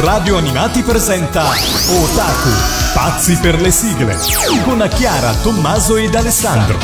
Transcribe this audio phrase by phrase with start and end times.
[0.00, 2.50] Radio Animati presenta Otaku,
[2.94, 4.16] pazzi per le sigle,
[4.62, 6.78] con Chiara, Tommaso ed Alessandro.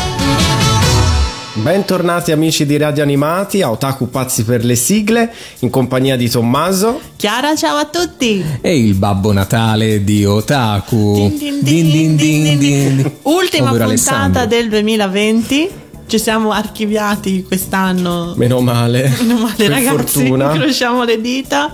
[1.52, 7.00] Bentornati amici di Radio Animati a Otaku Pazzi per le sigle in compagnia di Tommaso.
[7.14, 8.44] Chiara, ciao a tutti.
[8.60, 11.32] E il Babbo Natale di Otaku.
[11.38, 14.46] Din, din, din, Ultima puntata Alessandro.
[14.46, 15.70] del 2020
[16.06, 18.34] ci siamo archiviati quest'anno.
[18.36, 19.14] Meno male.
[19.20, 20.18] Meno male, per ragazzi.
[20.18, 20.50] Fortuna.
[20.54, 21.72] Incrociamo le dita.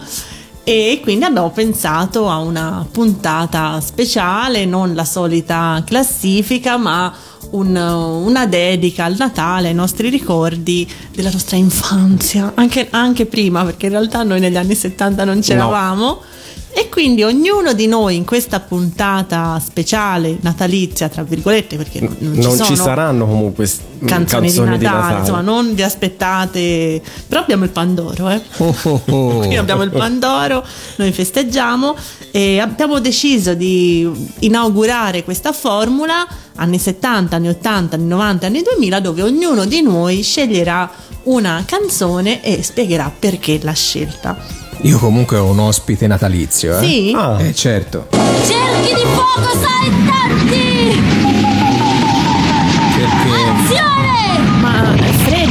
[0.63, 7.13] E quindi abbiamo pensato a una puntata speciale, non la solita classifica, ma
[7.51, 13.87] un, una dedica al Natale, ai nostri ricordi della nostra infanzia, anche, anche, prima, perché
[13.87, 16.05] in realtà noi negli anni 70 non c'eravamo.
[16.05, 16.23] No.
[16.73, 22.33] E quindi ognuno di noi in questa puntata speciale natalizia, tra virgolette, perché non, non,
[22.35, 23.69] non ci, ci, saranno comunque
[24.05, 28.41] canzoni, canzoni di, Natale, di Natale, insomma, non vi aspettate, però abbiamo il Pandoro, eh.
[28.59, 29.41] Oh, oh, oh.
[29.59, 30.65] abbiamo il Pandoro,
[30.97, 31.97] noi festeggiamo
[32.31, 34.09] e abbiamo deciso di
[34.41, 40.23] inaugurare questa formula anni 70, anni 80, anni 90, anni 2000 dove ognuno di noi
[40.23, 40.89] sceglierà
[41.25, 44.60] una canzone e spiegherà perché l'ha scelta.
[44.83, 46.83] Io comunque ho un ospite natalizio, eh?
[46.83, 47.13] Sì?
[47.15, 47.37] Ah.
[47.43, 48.07] Eh, certo.
[48.11, 51.30] Cerchi di fuoco, saltanti!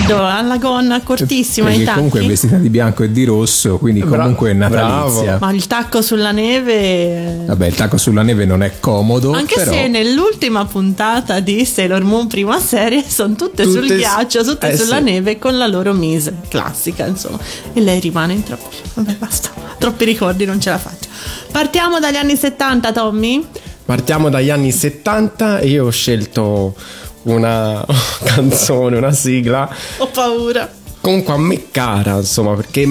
[0.09, 1.67] Freddo, ha la gonna cortissima.
[1.67, 1.95] Perché tacchi.
[1.95, 5.21] comunque è vestita di bianco e di rosso, quindi Bra- comunque è natalizia.
[5.21, 5.45] Bravo.
[5.45, 7.43] Ma il tacco sulla neve.
[7.45, 9.31] Vabbè, il tacco sulla neve non è comodo.
[9.31, 9.71] Anche però...
[9.71, 14.77] se nell'ultima puntata di Sailor Moon prima serie sono tutte, tutte sul ghiaccio, tutte eh,
[14.77, 15.03] sulla sì.
[15.03, 17.39] neve con la loro mise classica, insomma.
[17.73, 18.75] E lei rimane in troppi.
[18.95, 19.49] Vabbè, basta.
[19.77, 21.07] Troppi ricordi, non ce la faccio.
[21.52, 23.45] Partiamo dagli anni 70, Tommy?
[23.85, 26.75] Partiamo dagli anni 70 e io ho scelto
[27.23, 27.86] una
[28.23, 29.70] canzone, una sigla.
[29.98, 30.70] Ho paura.
[31.02, 32.86] Comunque a me cara, insomma, perché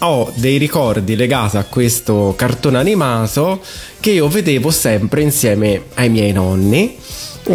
[0.00, 3.60] ho dei ricordi legati a questo cartone animato
[3.98, 6.96] che io vedevo sempre insieme ai miei nonni.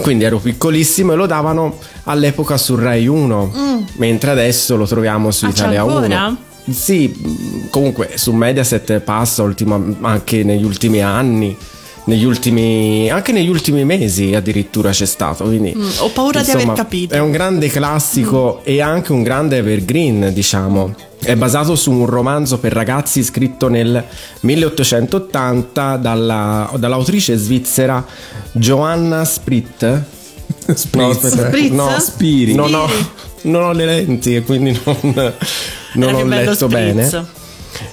[0.02, 3.84] Quindi ero piccolissimo e lo davano all'epoca su Rai 1, mm.
[3.98, 6.38] mentre adesso lo troviamo su ah, Italia 1.
[6.68, 11.56] Sì, comunque su Mediaset passa ultima, anche negli ultimi anni
[12.06, 16.64] negli ultimi anche negli ultimi mesi addirittura c'è stato quindi mm, ho paura insomma, di
[16.64, 18.64] aver capito è un grande classico mm.
[18.66, 20.94] e anche un grande evergreen diciamo
[21.24, 24.04] è basato su un romanzo per ragazzi scritto nel
[24.42, 28.06] 1880 dalla, dall'autrice svizzera
[28.52, 30.02] Joanna Sprit
[30.74, 31.24] Spritz.
[31.24, 31.72] No, Spritz?
[31.72, 32.54] no, Spiri.
[32.54, 32.88] Non ho,
[33.44, 35.34] non ho le lenti e quindi non,
[35.94, 37.42] non eh, ho letto bene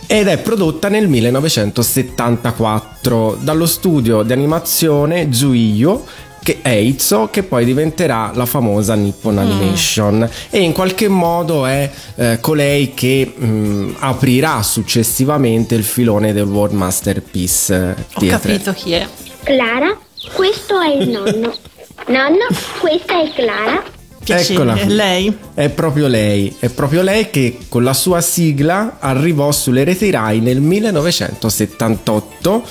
[0.07, 6.05] ed è prodotta nel 1974 dallo studio di animazione Zuiyo
[6.43, 9.39] che è Eizo che poi diventerà la famosa Nippon mm.
[9.39, 10.51] Animation mm.
[10.51, 16.45] e in qualche modo è eh, colei che mh, mm, aprirà successivamente il filone del
[16.45, 19.07] World Masterpiece Ho capito chi è.
[19.43, 19.99] Clara,
[20.33, 21.55] questo è il nonno.
[22.09, 22.47] Nonno,
[22.81, 23.83] questa è Clara
[24.23, 24.55] Piacere.
[24.55, 24.75] Eccola.
[24.75, 25.35] È lei?
[25.55, 30.41] È proprio lei, è proprio lei che con la sua sigla arrivò sulle reti Rai
[30.41, 32.65] nel 1978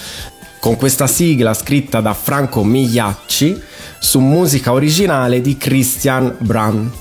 [0.59, 3.59] con questa sigla scritta da Franco Migliacci
[3.99, 6.91] su musica originale di Christian Brun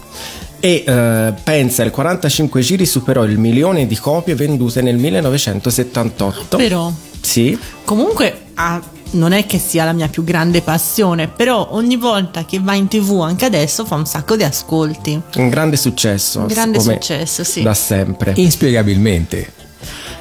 [0.60, 6.92] e eh, pensa il 45 giri superò il milione di copie vendute nel 1978 però
[7.20, 12.44] sì comunque ha non è che sia la mia più grande passione, però ogni volta
[12.44, 15.20] che va in tv, anche adesso, fa un sacco di ascolti.
[15.36, 16.40] Un grande successo.
[16.40, 17.62] Un grande successo, sì.
[17.62, 18.32] Da sempre.
[18.36, 19.52] Inspiegabilmente.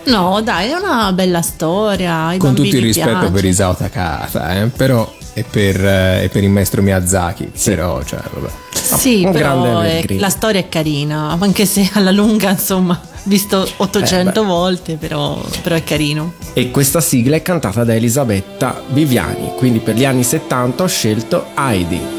[0.05, 2.33] No, dai, è una bella storia.
[2.37, 3.31] Con tutto il rispetto piace.
[3.31, 4.67] per Isao Takata, eh?
[4.67, 7.51] però è per, eh, è per, il maestro Miyazaki.
[7.53, 7.71] Sì.
[7.71, 8.51] Però, cioè, vabbè.
[8.71, 14.41] Sì, un però è, la storia è carina, anche se alla lunga, insomma visto 800
[14.41, 16.33] eh, volte, però, però, è carino.
[16.53, 21.45] E questa sigla è cantata da Elisabetta Viviani, quindi per gli anni 70 ho scelto
[21.55, 22.16] Heidi.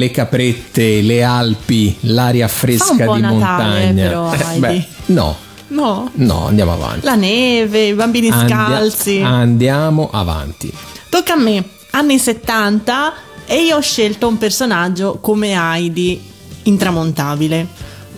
[0.00, 4.02] Le caprette, le Alpi, l'aria fresca di Natale, montagna.
[4.02, 5.36] però, Eh, beh, no,
[5.68, 6.10] No.
[6.14, 7.04] no, andiamo avanti.
[7.04, 9.20] La neve, i bambini Andia- scalzi.
[9.22, 10.72] andiamo avanti.
[11.08, 13.12] Tocca a me, anni 70
[13.46, 16.20] e io ho scelto un personaggio come Heidi
[16.64, 17.66] intramontabile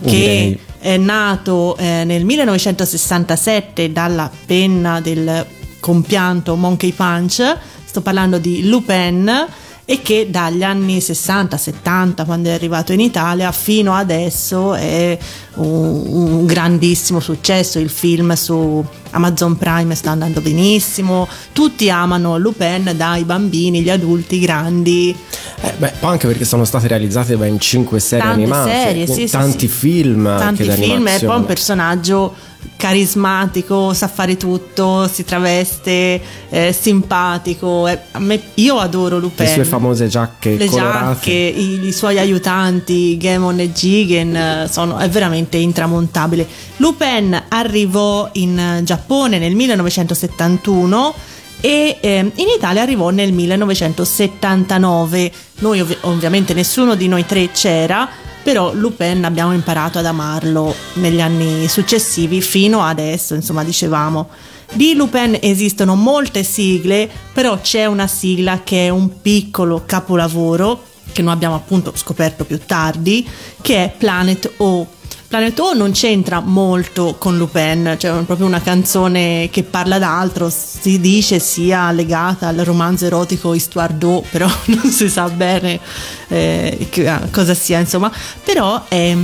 [0.05, 5.45] che è nato eh, nel 1967 dalla penna del
[5.81, 9.47] compianto Monkey Punch, sto parlando di Lupin
[9.85, 15.19] e che dagli anni 60-70 quando è arrivato in Italia fino adesso è
[15.55, 22.93] un, un grandissimo successo il film su Amazon Prime sta andando benissimo tutti amano Lupin
[22.97, 25.15] dai bambini, gli adulti, i grandi
[25.61, 29.59] Eh, beh, anche perché sono state realizzate ben 5 serie tante animate, serie, sì, tanti
[29.59, 29.69] sì.
[29.69, 31.27] film, anche tanti film d'animazione.
[31.27, 32.35] poi un personaggio
[32.83, 37.87] carismatico, sa fare tutto, si traveste, è simpatico.
[37.87, 39.47] eh, me- io adoro Lupin.
[39.47, 41.15] Le sue famose giacche Le colorate.
[41.15, 46.45] giacche, i, i suoi aiutanti, Gemon e Jigen, eh, sono, è veramente intramontabile.
[46.79, 51.15] Lupin arrivò in eh, Giappone nel 1971
[51.61, 55.31] e ehm, in Italia arrivò nel 1979.
[55.61, 58.09] Noi ovvi- ovviamente nessuno di noi tre c'era,
[58.43, 64.29] però Lupin abbiamo imparato ad amarlo negli anni successivi fino adesso, insomma, dicevamo.
[64.73, 71.23] Di Lupin esistono molte sigle, però c'è una sigla che è un piccolo capolavoro che
[71.23, 73.29] noi abbiamo appunto scoperto più tardi,
[73.61, 74.87] che è Planet O.
[75.33, 80.51] Planet O non c'entra molto con Lupin, cioè è proprio una canzone che parla d'altro,
[80.51, 85.81] si dice sia legata al romanzo erotico Histoire d'O, però non si sa bene
[86.29, 88.13] eh, che- cosa sia, insomma,
[88.45, 89.17] però è,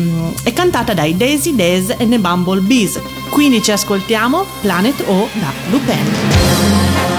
[0.45, 2.99] è cantata dai Daisy Days e The Bumblebees.
[3.29, 7.18] Quindi ci ascoltiamo Planet O da Lupin.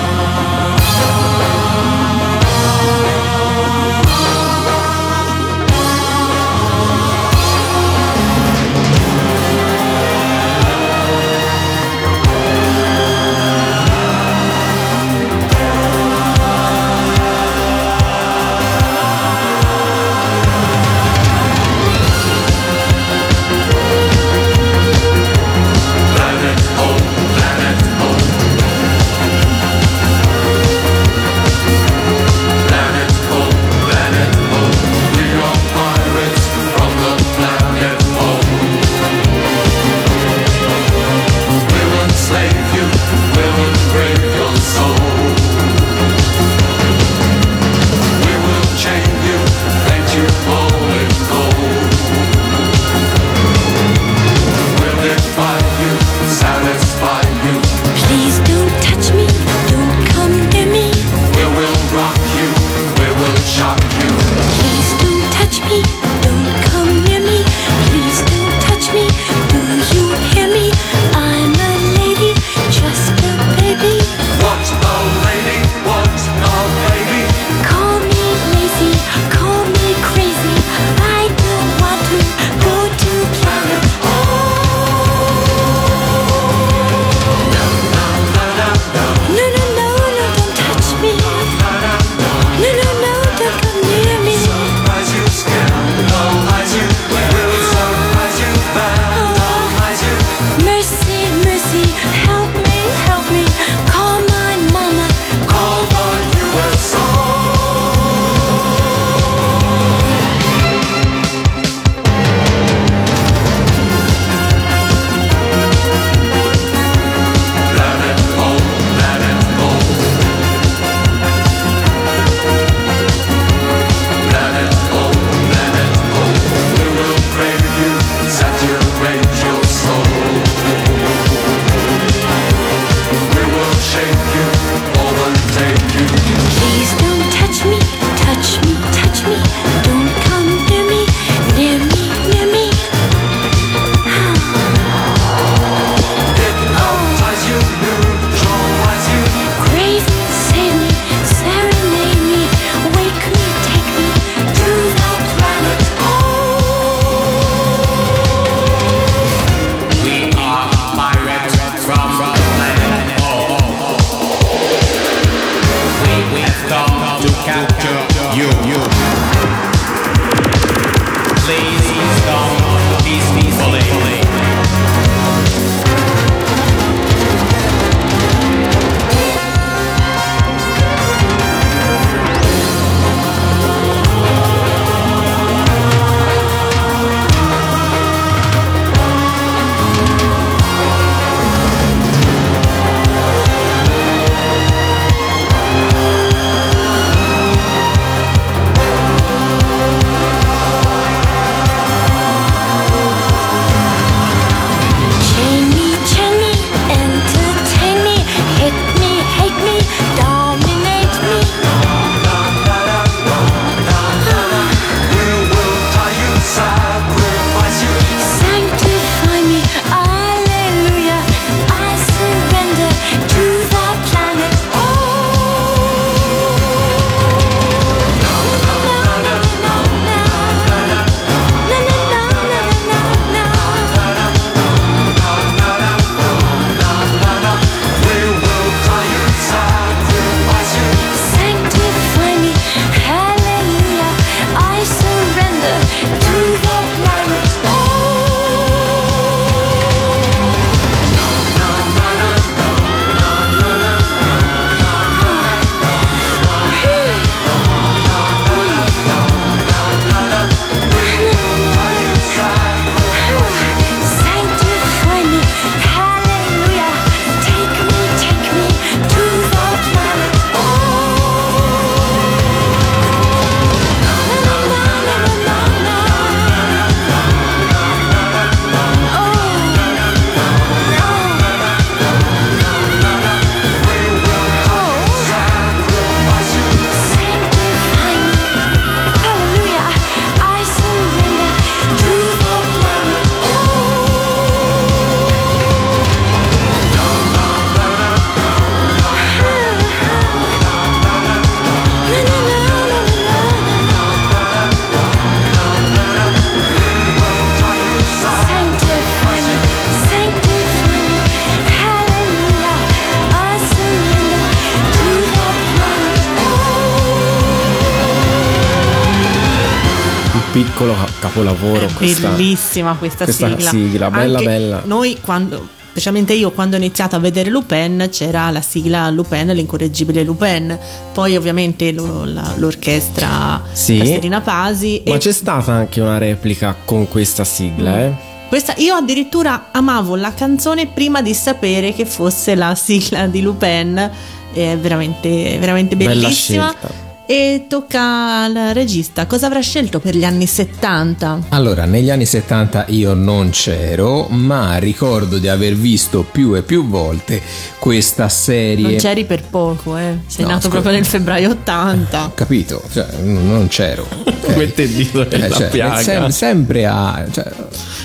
[321.43, 321.85] Capolavoro.
[321.87, 323.69] È questa- bellissima questa, questa sigla.
[323.69, 324.81] sigla, bella Anche bella.
[324.85, 330.23] Noi quando, specialmente io quando ho iniziato a vedere Lupin c'era la sigla Lupin, l'incorreggibile
[330.23, 330.77] Lupin,
[331.13, 333.97] poi ovviamente lo- la- l'orchestra Sì.
[333.97, 338.13] Caterina Pasi Ma e c'è stata anche una replica con questa sigla, eh?
[338.47, 344.09] questa, io addirittura amavo la canzone prima di sapere che fosse la sigla di Lupin,
[344.53, 346.69] è veramente, veramente Bella bellissima.
[346.77, 347.07] scelta.
[347.31, 351.41] E tocca al regista, cosa avrà scelto per gli anni 70?
[351.49, 356.87] Allora, negli anni 70 io non c'ero, ma ricordo di aver visto più e più
[356.87, 357.39] volte
[357.77, 358.87] questa serie.
[358.89, 360.17] Non c'eri per poco, eh.
[360.25, 360.69] Sei No, nato scusa.
[360.71, 362.31] proprio nel febbraio 80.
[362.33, 362.81] Capito?
[362.91, 364.07] Cioè, non c'ero.
[364.25, 364.55] ok?
[364.55, 366.01] Mette il dito Eh, cioè, piaga.
[366.01, 367.25] sem- sempre a.
[367.29, 367.45] Cioè,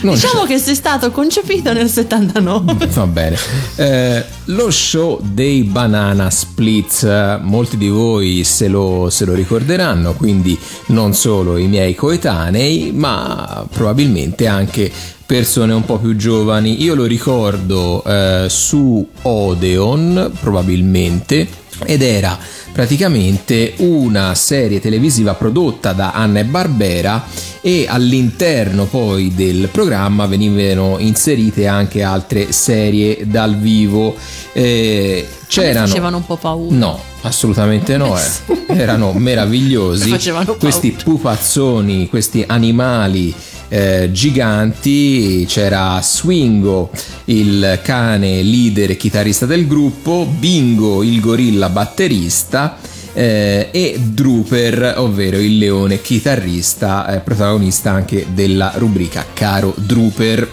[0.02, 0.44] Diciamo c'ero.
[0.44, 2.86] che sei stato concepito nel 79.
[2.88, 3.38] Va bene.
[3.76, 10.58] Eh, lo show dei Banana Splits, molti di voi se lo, se lo ricorderanno, quindi
[10.86, 14.90] non solo i miei coetanei, ma probabilmente anche
[15.24, 16.82] persone un po' più giovani.
[16.82, 21.48] Io lo ricordo eh, su Odeon, probabilmente,
[21.84, 22.38] ed era
[22.72, 27.24] praticamente una serie televisiva prodotta da Anna e Barbera
[27.60, 34.14] e all'interno poi del programma venivano inserite anche altre serie dal vivo.
[34.52, 36.74] Eh, c'erano facevano un po' paura.
[36.74, 38.64] No, assolutamente no, eh.
[38.68, 40.14] erano meravigliosi
[40.58, 43.34] questi pupazzoni, questi animali
[43.74, 46.90] eh, giganti, c'era Swingo,
[47.24, 52.78] il cane leader e chitarrista del gruppo, Bingo, il gorilla batterista
[53.12, 60.50] eh, e Drooper, ovvero il leone chitarrista, eh, protagonista anche della rubrica Caro Drooper.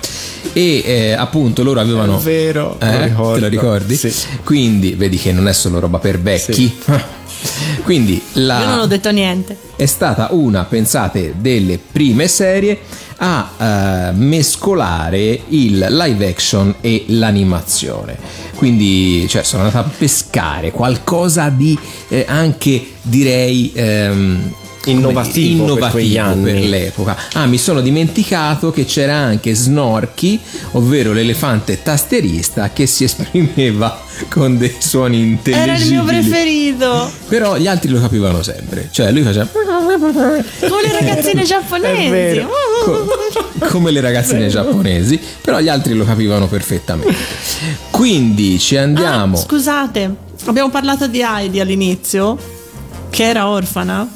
[0.54, 2.18] E eh, appunto loro avevano.
[2.18, 3.14] È vero, lo Eh?
[3.36, 3.96] Te lo ricordi?
[3.96, 4.12] Sì.
[4.44, 6.76] Quindi vedi che non è solo roba per vecchi.
[7.84, 9.58] Quindi la Io non ho detto niente.
[9.76, 12.80] è stata una, pensate, delle prime serie
[13.24, 18.18] a eh, mescolare il live action e l'animazione.
[18.56, 21.78] Quindi cioè, sono andata a pescare qualcosa di
[22.10, 24.54] eh, anche direi ehm,
[24.86, 26.44] Innovativo per innovativo anni.
[26.52, 27.18] per l'epoca.
[27.34, 30.40] Ah, mi sono dimenticato che c'era anche Snorky,
[30.72, 35.70] ovvero l'elefante tastierista che si esprimeva con dei suoni intelligibili.
[35.70, 37.12] Era il mio preferito.
[37.28, 38.90] Però gli altri lo capivano sempre.
[38.92, 42.10] Cioè, lui faceva Come le ragazzine giapponesi.
[42.10, 42.50] vero.
[42.84, 43.06] co-
[43.70, 47.16] come le ragazzine giapponesi, però gli altri lo capivano perfettamente.
[47.92, 49.38] Quindi ci andiamo.
[49.38, 52.38] Ah, scusate, abbiamo parlato di Heidi all'inizio,
[53.12, 54.08] che era orfana.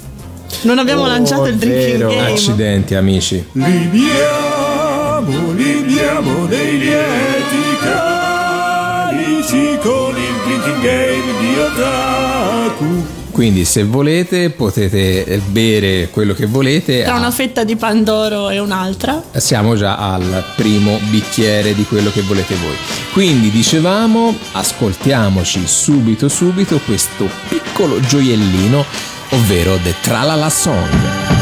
[0.62, 2.10] Non abbiamo Oh, lanciato il drinking vero.
[2.10, 2.32] game.
[2.32, 3.46] Accidenti, amici.
[3.54, 13.06] Libiamo, libiamo dei lieti calici con il drinking game di Otaku.
[13.32, 17.04] Quindi, se volete, potete bere quello che volete.
[17.04, 19.22] Tra Ah, una fetta di Pandoro e un'altra.
[19.36, 22.76] Siamo già al primo bicchiere di quello che volete voi.
[23.12, 28.86] Quindi dicevamo, ascoltiamoci subito subito questo piccolo gioiellino,
[29.32, 31.35] ovvero The Tralala Song.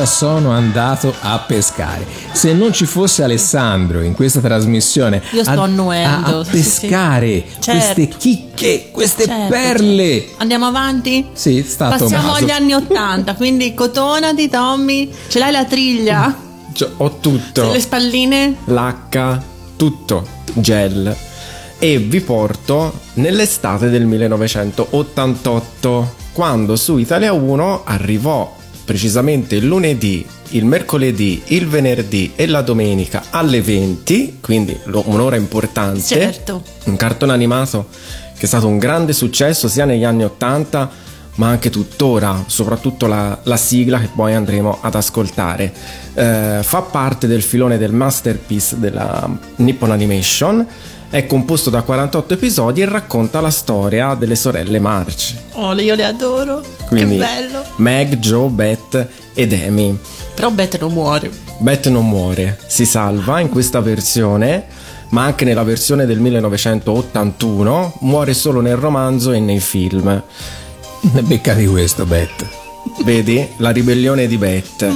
[0.00, 2.06] Cosa sono andato a pescare.
[2.32, 6.50] Se non ci fosse Alessandro in questa trasmissione Io sto a, annuendo, a, a sì,
[6.52, 7.60] pescare sì.
[7.60, 7.94] Certo.
[7.94, 10.20] queste chicche, queste Certo, perle.
[10.20, 10.34] certo.
[10.38, 11.26] Andiamo avanti?
[11.32, 12.44] Sì, sta a Passiamo Tommaso.
[12.44, 15.10] agli anni Ottanta, quindi cotonati, Tommy.
[15.28, 16.34] Ce l'hai la triglia?
[16.72, 17.72] Cioè, ho tutto.
[17.72, 18.56] Le spalline?
[18.64, 19.38] l'H,
[19.76, 21.14] tutto, gel.
[21.78, 30.64] E vi porto nell'estate del 1988, quando su Italia 1 arrivò precisamente il lunedì, il
[30.64, 36.00] mercoledì, il venerdì e la domenica alle 20, quindi un'ora importante.
[36.00, 36.62] Certo.
[36.84, 37.88] Un cartone animato
[38.36, 43.38] che è stato un grande successo sia negli anni 80 ma anche tuttora, soprattutto la,
[43.44, 45.72] la sigla che poi andremo ad ascoltare.
[46.12, 50.66] Eh, fa parte del filone del masterpiece della Nippon Animation,
[51.10, 56.04] è composto da 48 episodi e racconta la storia delle sorelle March, Oh, io le
[56.04, 56.62] adoro.
[56.86, 57.64] quindi Che bello.
[57.76, 59.98] Meg, Joe, Beth ed Amy.
[60.34, 61.30] Però Beth non muore.
[61.58, 64.64] Beth non muore, si salva in questa versione,
[65.10, 70.22] ma anche nella versione del 1981 muore solo nel romanzo e nei film.
[71.00, 72.46] Beccati questo, Bet.
[73.04, 73.46] Vedi?
[73.58, 74.86] La ribellione di Beth.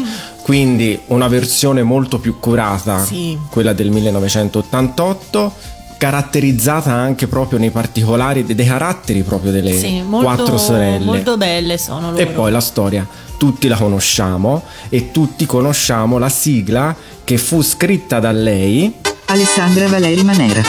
[0.42, 3.36] Quindi una versione molto più curata, Sì.
[3.50, 5.52] quella del 1988,
[5.98, 11.04] caratterizzata anche proprio nei particolari dei caratteri proprio delle Sì, molto, quattro sorelle.
[11.04, 12.22] molto belle sono loro.
[12.22, 13.06] E poi la storia,
[13.38, 18.92] tutti la conosciamo e tutti conosciamo la sigla che fu scritta da lei
[19.26, 20.62] Alessandra Valeri Manera.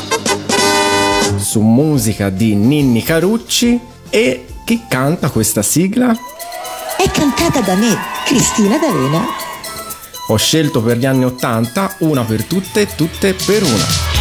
[1.37, 6.15] su musica di Ninni Carucci e chi canta questa sigla?
[6.97, 9.21] È cantata da me, Cristina D'Avena.
[10.29, 14.14] Ho scelto per gli anni 80 una per tutte e tutte per una.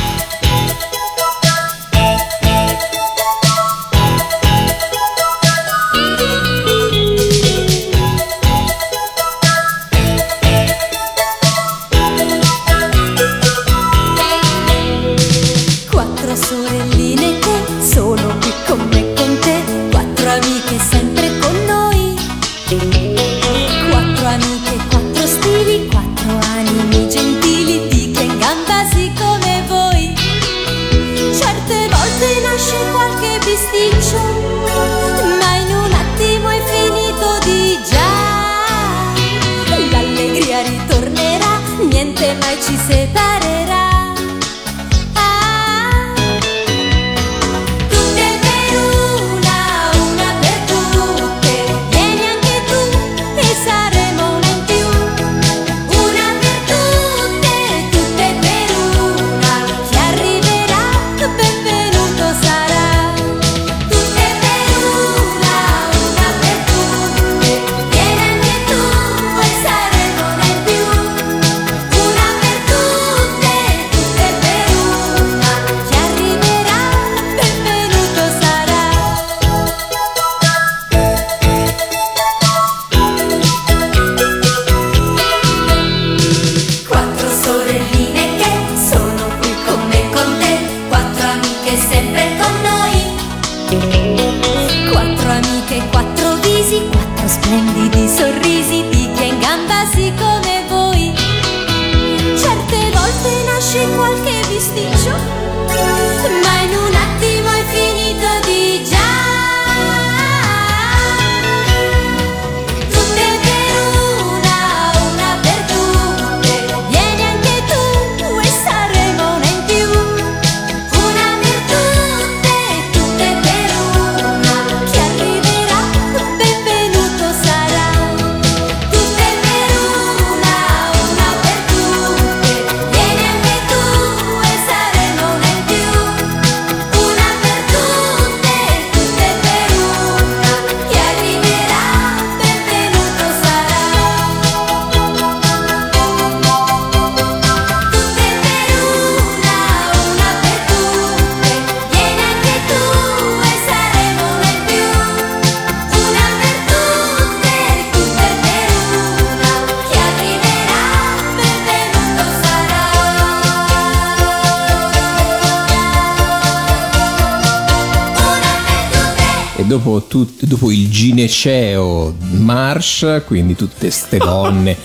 [171.27, 174.77] Gineceo Marsh, quindi tutte ste donne,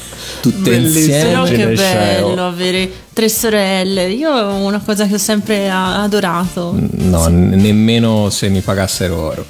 [0.42, 1.44] tutte Però insieme.
[1.50, 2.26] che Gineceo.
[2.28, 4.10] bello avere tre sorelle.
[4.10, 6.74] Io è una cosa che ho sempre adorato.
[6.92, 9.46] No, n- nemmeno se mi pagassero oro.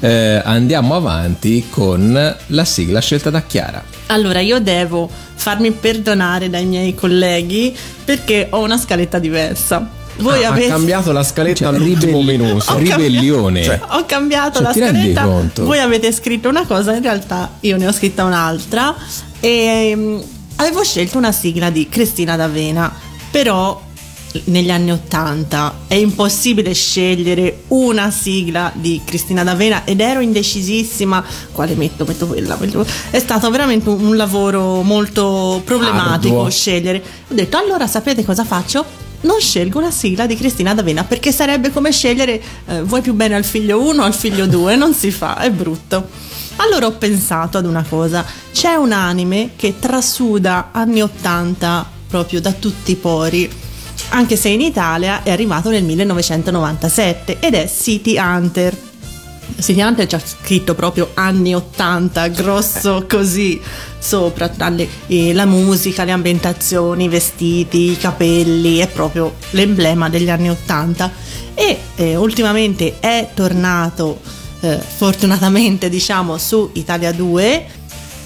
[0.00, 3.82] Eh, andiamo avanti con la sigla scelta da Chiara.
[4.06, 9.96] Allora, io devo farmi perdonare dai miei colleghi perché ho una scaletta diversa.
[10.18, 12.76] Voi Ah, avete cambiato la scaletta Cioè, all'ultimo minuto.
[12.76, 13.62] Ribellione.
[13.62, 15.22] Cioè, Ho cambiato Cioè, la scaletta.
[15.22, 15.64] conto?
[15.64, 18.94] Voi avete scritto una cosa, in realtà io ne ho scritta un'altra.
[19.40, 20.18] E mm,
[20.56, 22.92] avevo scelto una sigla di Cristina D'Avena,
[23.30, 23.80] però
[24.44, 31.74] negli anni Ottanta è impossibile scegliere una sigla di Cristina D'Avena ed ero indecisissima quale
[31.74, 36.50] metto, metto quella metto- è stato veramente un, un lavoro molto problematico Arduo.
[36.50, 38.84] scegliere ho detto allora sapete cosa faccio?
[39.22, 43.34] Non scelgo la sigla di Cristina D'Avena perché sarebbe come scegliere eh, vuoi più bene
[43.34, 46.08] al figlio 1 o al figlio 2 non si fa, è brutto.
[46.56, 48.24] Allora ho pensato ad una cosa.
[48.52, 53.66] C'è un anime che trasuda anni 80 proprio da tutti i pori
[54.10, 58.87] anche se in Italia è arrivato nel 1997 ed è City Hunter
[59.56, 63.60] Hunter c'ha scritto proprio anni 80, grosso così
[63.98, 70.08] sopra, tra le- eh, la musica, le ambientazioni, i vestiti, i capelli, è proprio l'emblema
[70.08, 71.10] degli anni 80
[71.54, 74.20] e eh, ultimamente è tornato
[74.60, 77.66] eh, fortunatamente diciamo su Italia 2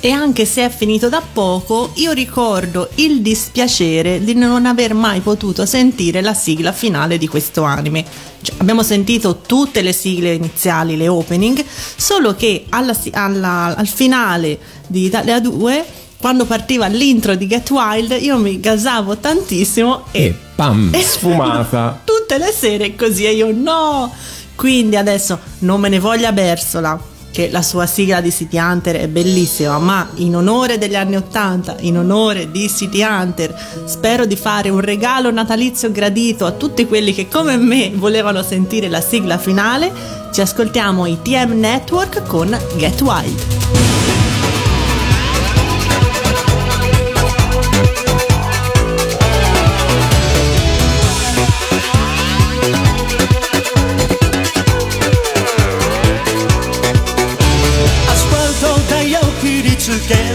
[0.04, 5.20] e anche se è finito da poco, io ricordo il dispiacere di non aver mai
[5.20, 8.04] potuto sentire la sigla finale di questo anime.
[8.42, 11.64] Cioè, abbiamo sentito tutte le sigle iniziali, le opening,
[11.96, 15.84] solo che alla alla- al finale di Italia 2,
[16.18, 20.92] quando partiva l'intro di Get Wild, io mi gasavo tantissimo e E pam!
[21.00, 22.00] sfumata.
[22.04, 24.12] tutte le sere così e io no
[24.56, 27.00] quindi adesso non me ne voglia Bersola
[27.32, 31.78] che la sua sigla di City Hunter è bellissima ma in onore degli anni 80
[31.80, 37.12] in onore di City Hunter spero di fare un regalo natalizio gradito a tutti quelli
[37.12, 40.20] che come me volevano sentire la sigla finale.
[40.32, 43.91] Ci ascoltiamo i TM Network con Get Wild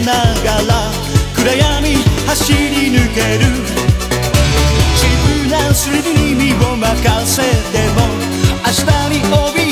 [0.05, 0.91] ながら
[1.35, 1.95] 暗闇
[2.27, 3.45] 走り抜ける。
[4.95, 6.85] 自分らスリルに身を任
[7.25, 7.45] せて
[7.93, 7.97] も
[8.65, 9.66] 明日に帯び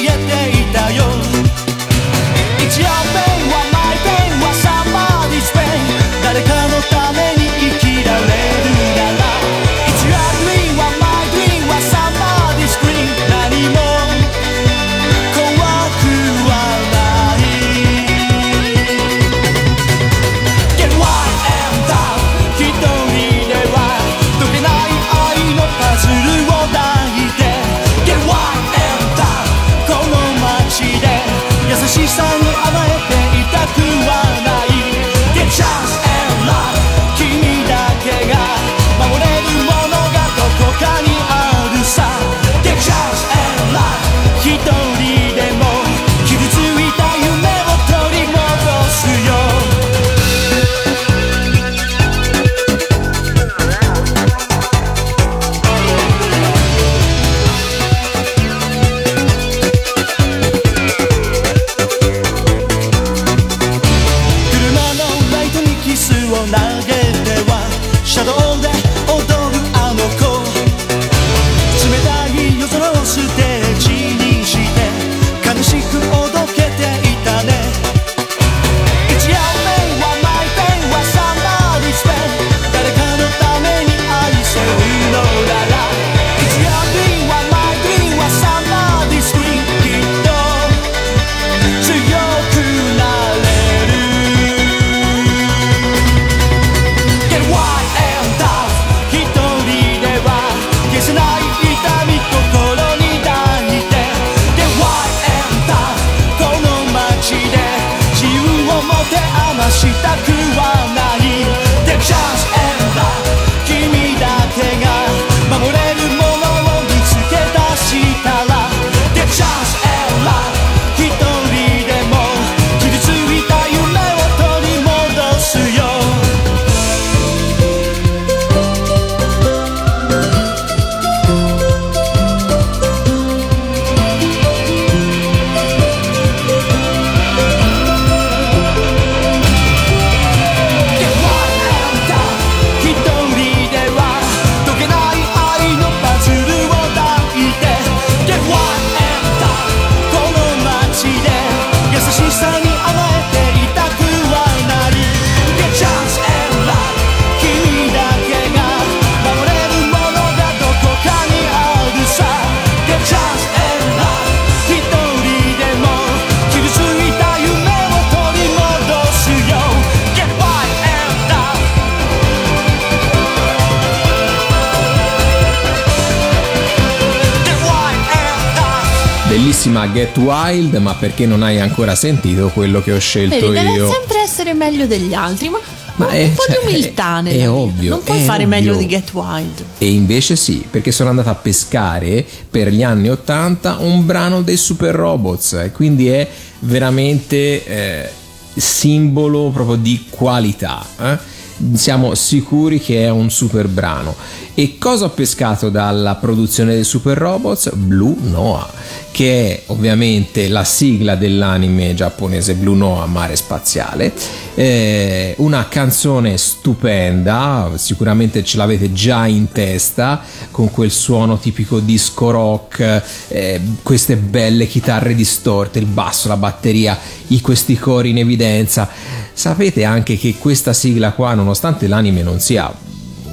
[179.91, 183.89] Get Wild, ma perché non hai ancora sentito quello che ho scelto Vedi, deve io?
[183.91, 185.59] sempre essere meglio degli altri, ma,
[185.97, 188.85] Ma un, è- po' cioè, di umiltà è- è ovvio, Non puoi fare meglio ovvio.
[188.87, 189.63] di Get Wild.
[189.77, 194.57] E invece sì, perché sono andata a pescare per gli anni 80 un brano dei
[194.57, 196.27] Super Robots e quindi è
[196.59, 198.09] veramente eh,
[198.55, 200.85] simbolo proprio di qualità.
[201.01, 201.33] eh.
[201.73, 204.13] Siamo sicuri che è un super brano.
[204.57, 207.75] E cosa ho pescato dalla produzione dei Super Robots?
[207.75, 208.71] Blue Noah,
[209.11, 214.13] che è ovviamente la sigla dell'anime giapponese Blue Noah Mare Spaziale.
[214.53, 222.31] Eh, una canzone stupenda, sicuramente ce l'avete già in testa, con quel suono tipico disco
[222.31, 228.87] rock, eh, queste belle chitarre distorte, il basso, la batteria, i, questi cori in evidenza.
[229.33, 232.73] Sapete anche che questa sigla qua, nonostante l'anime non sia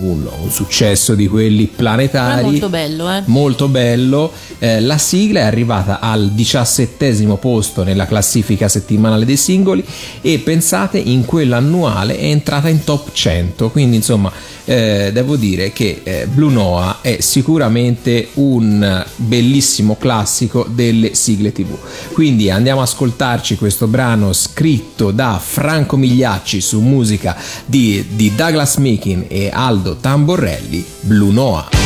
[0.03, 3.23] un, un successo di quelli Però planetari, è molto bello, eh.
[3.27, 4.33] molto bello.
[4.59, 9.85] Eh, la sigla è arrivata al diciassettesimo posto nella classifica settimanale dei singoli
[10.21, 13.71] e pensate in quella annuale è entrata in top 100.
[13.71, 14.31] Quindi insomma
[14.65, 21.77] eh, devo dire che eh, Blue Noah è sicuramente un bellissimo classico delle sigle tv.
[22.13, 28.77] Quindi andiamo ad ascoltarci questo brano scritto da Franco Migliacci su musica di, di Douglas
[28.77, 31.81] Meekin e Aldo Tamborelli, Blue Noah.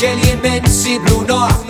[0.00, 1.69] Cieli immensi blu noir.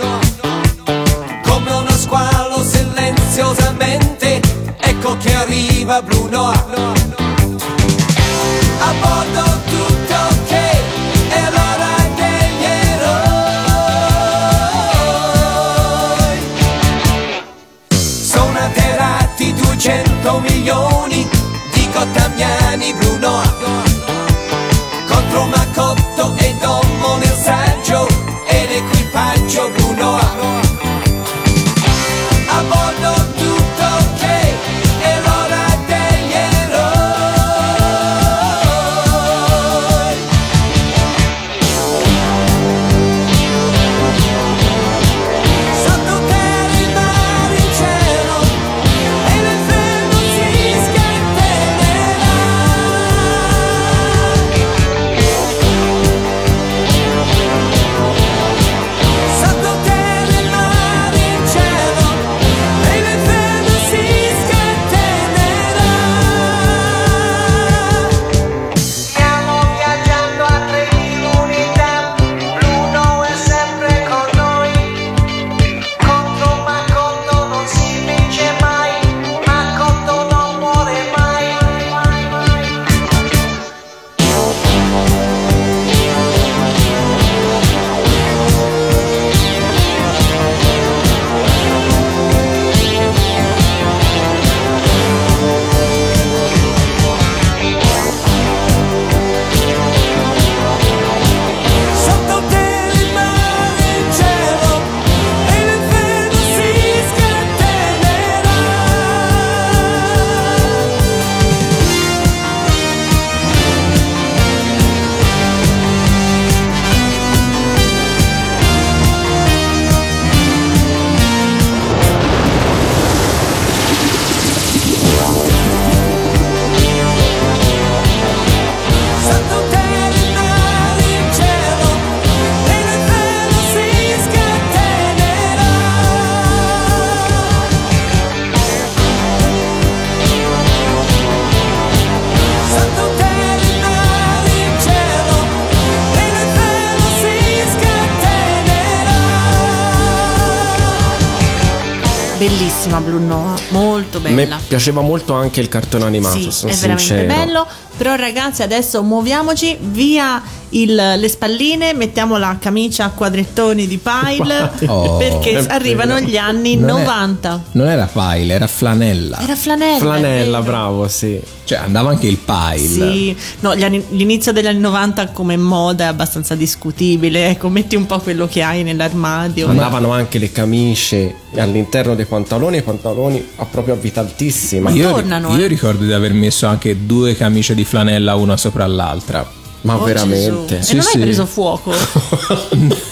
[152.91, 154.59] Bellissima Blue Noah, molto bella.
[154.67, 157.33] piaceva molto anche il cartone animato, Sì, sono è veramente sincero.
[157.33, 157.67] bello.
[157.95, 160.41] Però ragazzi, adesso muoviamoci via
[160.71, 165.17] il- le spalline, mettiamo la camicia a quadrettoni di pile Oh.
[165.17, 166.25] perché È arrivano vero.
[166.25, 167.63] gli anni Non è- 90.
[167.71, 169.39] Non era pile, era flanella.
[169.41, 169.95] Era flanella.
[169.95, 171.39] è Flanella, bravo, sì.
[171.63, 172.77] Cioè andava anche il pile.
[172.87, 177.49] Sì, no, gli anni- l'inizio degli anni 90 come moda è abbastanza discutibile.
[177.49, 179.67] Ecco, metti un po' quello che hai nell'armadio.
[179.69, 184.89] Andavano anche le camicie all'interno dei pantaloni, i pantaloni a proprio a vita altissima.
[184.89, 185.67] Ma Io, tornano, io eh.
[185.67, 189.59] ricordo di aver messo anche due camicie di flanella una sopra l'altra.
[189.81, 190.77] Ma Oh, veramente?
[190.77, 190.83] Gesù.
[190.83, 191.17] Sì, e non sì.
[191.17, 191.91] hai preso fuoco?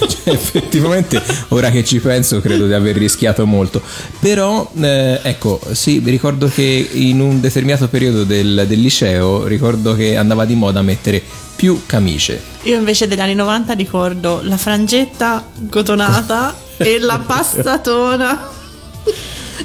[0.10, 3.82] Cioè, effettivamente, ora che ci penso, credo di aver rischiato molto.
[4.20, 9.96] Però, eh, ecco, sì, mi ricordo che in un determinato periodo del, del liceo, ricordo
[9.96, 11.22] che andava di moda mettere
[11.56, 12.42] più camicie.
[12.64, 18.58] Io invece degli anni 90 ricordo la frangetta cotonata e la pastatona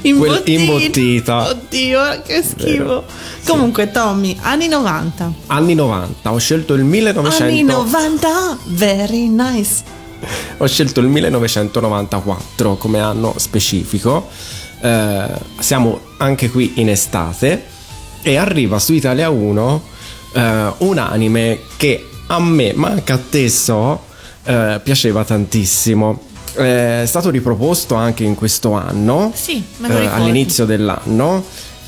[0.01, 1.49] Quel- imbottita.
[1.51, 3.05] Oddio, che schifo.
[3.47, 5.33] Comunque, Tommy, anni 90.
[5.47, 9.83] Anni 90, ho scelto il 1900 Anni 90, very nice.
[10.59, 14.29] Ho scelto il 1994 come anno specifico.
[14.81, 15.27] Eh,
[15.59, 17.65] siamo anche qui in estate
[18.23, 19.93] e arriva su Italia 1
[20.35, 24.05] eh, un anime che a me, ma anche a te so,
[24.45, 26.33] eh, piaceva tantissimo.
[26.57, 31.45] Eh, È stato riproposto anche in questo anno, Sì, eh, all'inizio dell'anno,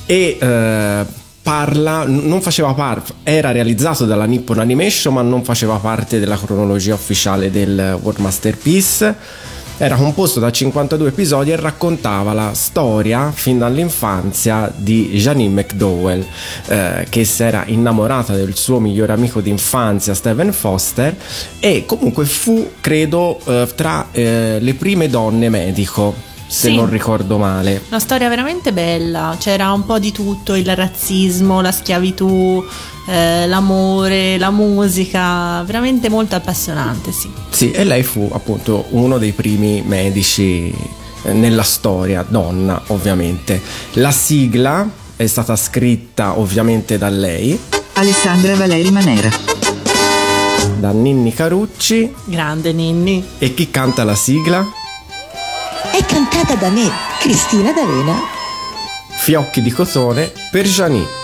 [0.06, 1.04] e eh,
[1.42, 6.94] parla, non faceva parte, era realizzato dalla Nippon Animation, ma non faceva parte della cronologia
[6.94, 9.16] ufficiale del World Masterpiece.
[9.78, 16.24] Era composto da 52 episodi e raccontava la storia fin dall'infanzia di Janine McDowell,
[16.68, 21.14] eh, che si era innamorata del suo migliore amico d'infanzia, Steven Foster,
[21.60, 26.14] e comunque fu, credo, eh, tra eh, le prime donne medico,
[26.46, 26.76] se Sì.
[26.76, 27.82] non ricordo male.
[27.88, 32.64] Una storia veramente bella, c'era un po' di tutto, il razzismo, la schiavitù,
[33.08, 37.30] eh, l'amore, la musica, veramente molto appassionante, sì.
[37.50, 40.72] Sì, e lei fu appunto uno dei primi medici
[41.22, 43.60] eh, nella storia, donna ovviamente.
[43.94, 47.58] La sigla è stata scritta ovviamente da lei,
[47.94, 49.30] Alessandra Valeri Manera.
[50.78, 53.24] da Ninni Carucci Grande Ninni.
[53.38, 54.62] e chi canta la sigla?
[55.96, 56.90] È cantata da me,
[57.20, 58.20] Cristina D'Avena.
[59.18, 61.15] Fiocchi di cotone per Gianni.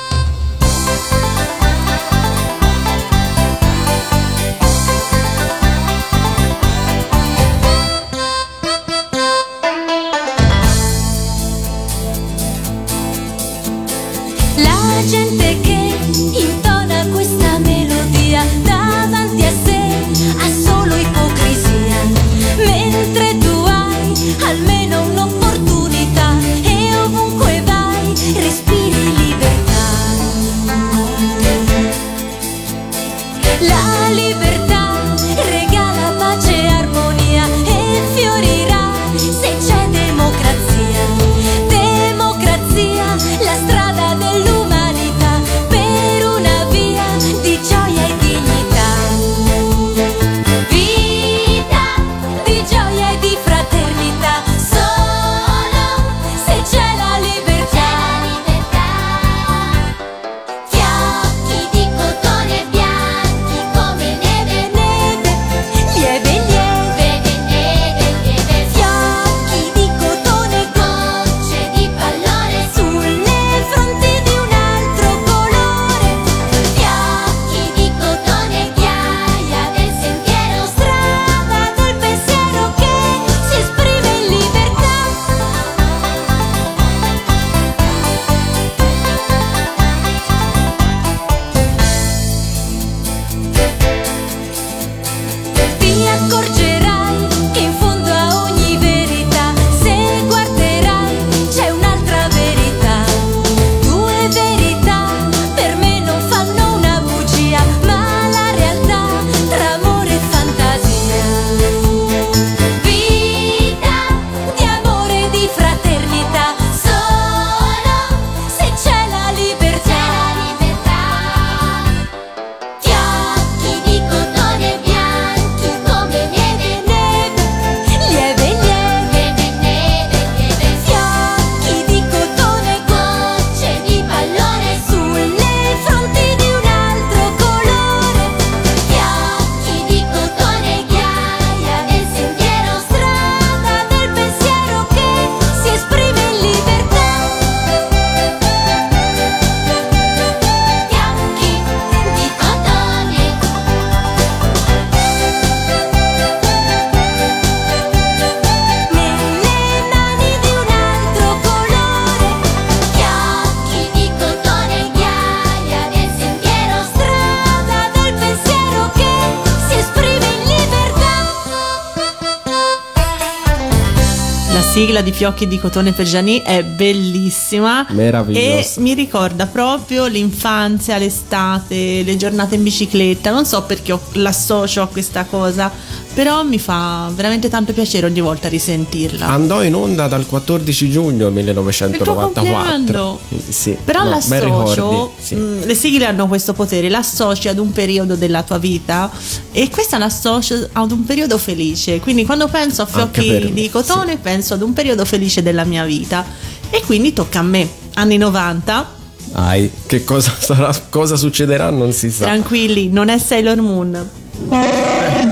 [174.93, 178.79] Sigla di Fiocchi di cotone per Gianni è bellissima Meravigliosa.
[178.79, 183.31] e mi ricorda proprio l'infanzia, l'estate, le giornate in bicicletta.
[183.31, 185.73] Non so perché l'associo a questa cosa,
[186.15, 189.27] però mi fa veramente tanto piacere ogni volta risentirla.
[189.27, 192.33] Andò in onda dal 14 giugno Il tuo 1994.
[192.33, 193.19] compleanno.
[193.49, 195.35] Sì, Però no, l'associo, sì.
[195.35, 199.11] mh, le sigle hanno questo potere, l'associ ad un periodo della tua vita
[199.53, 202.01] e questa l'associo ad un periodo felice.
[202.01, 206.25] Quindi quando penso a fiocchi di cotone penso ad un periodo felice della mia vita.
[206.71, 209.01] E quindi tocca a me, anni 90,
[209.35, 209.71] Ai.
[209.87, 212.25] Che cosa, sarà, cosa succederà non si sa.
[212.25, 214.09] tranquilli, non è Sailor Moon.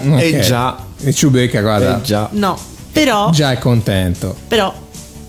[0.03, 0.41] Eh Ok.
[0.41, 2.29] già, E Ciubecca, guarda, eh già.
[2.33, 2.59] No,
[2.93, 4.35] però, già è contento.
[4.49, 4.73] però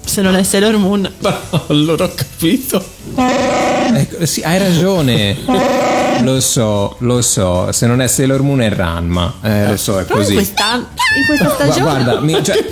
[0.03, 1.09] se non è Sailor Moon,
[1.67, 2.84] allora ho capito.
[3.15, 5.38] Ecco, sì, hai ragione.
[6.24, 7.72] Lo so, lo so.
[7.72, 9.34] Se non è Sailor Moon è Ranma.
[9.41, 10.34] Eh, lo so, è però in, così.
[10.36, 12.63] questa, in questa stagione Guarda, mi- cioè,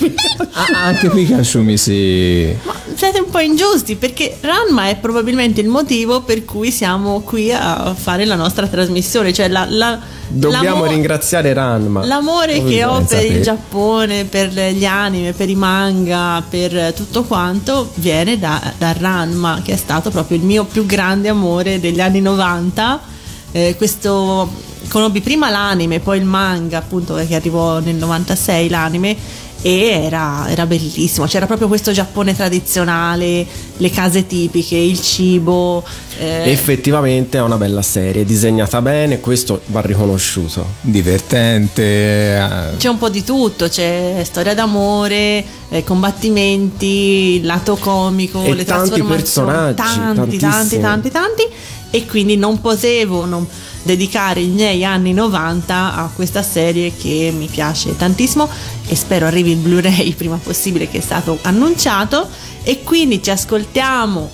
[0.52, 2.56] a- anche Pikachu mi si.
[2.64, 7.52] Ma siete un po' ingiusti perché Ranma è probabilmente il motivo per cui siamo qui
[7.52, 9.34] a fare la nostra trasmissione.
[9.34, 10.00] Cioè la- la-
[10.32, 12.06] Dobbiamo ringraziare Ranma.
[12.06, 13.41] L'amore che ho per il sapere.
[13.41, 19.74] Giappone, per gli anime, per i manga, per tutto quanto viene da, da Ranma, che
[19.74, 23.18] è stato proprio il mio più grande amore degli anni 90.
[23.52, 24.50] Eh, questo
[24.89, 29.47] conobbi prima l'anime, poi il manga, appunto, che arrivò nel 96 l'anime.
[29.62, 33.45] E era, era bellissimo, c'era proprio questo Giappone tradizionale,
[33.76, 35.84] le case tipiche, il cibo.
[36.18, 40.66] eh, Effettivamente è una bella serie, disegnata bene, questo va riconosciuto.
[40.80, 41.82] divertente.
[41.84, 48.64] eh, C'è un po' di tutto, c'è storia d'amore, eh, combattimenti, lato comico, E le
[48.64, 50.82] tanti trasformazioni, personaggi, tanti, tanti, tantissimi.
[50.82, 51.43] tanti, tanti
[51.92, 53.48] e quindi non potevo non
[53.84, 58.48] dedicare i miei anni 90 a questa serie che mi piace tantissimo
[58.88, 62.28] e spero arrivi il Blu-ray prima possibile che è stato annunciato.
[62.64, 64.30] E quindi ci ascoltiamo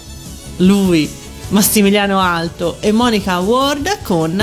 [0.58, 1.10] lui,
[1.50, 4.36] Massimiliano Alto e Monica Ward con